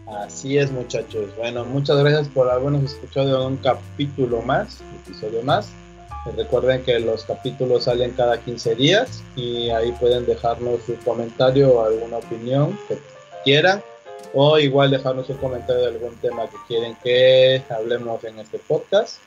[0.08, 1.30] Así es, muchachos.
[1.38, 5.72] Bueno, muchas gracias por habernos escuchado un capítulo más, episodio más.
[6.34, 11.86] Recuerden que los capítulos salen cada 15 días y ahí pueden dejarnos su comentario o
[11.86, 12.98] alguna opinión que
[13.44, 13.84] quieran
[14.34, 19.20] o igual dejarnos un comentario de algún tema que quieren que hablemos en este podcast.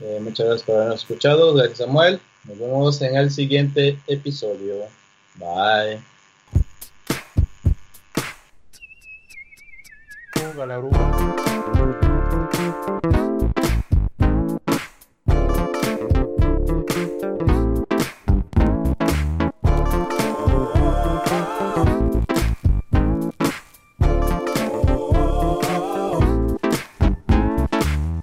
[0.00, 1.54] Eh, muchas gracias por habernos escuchado.
[1.54, 2.20] Gracias, Samuel.
[2.44, 4.86] Nos vemos en el siguiente episodio.
[5.36, 6.02] Bye.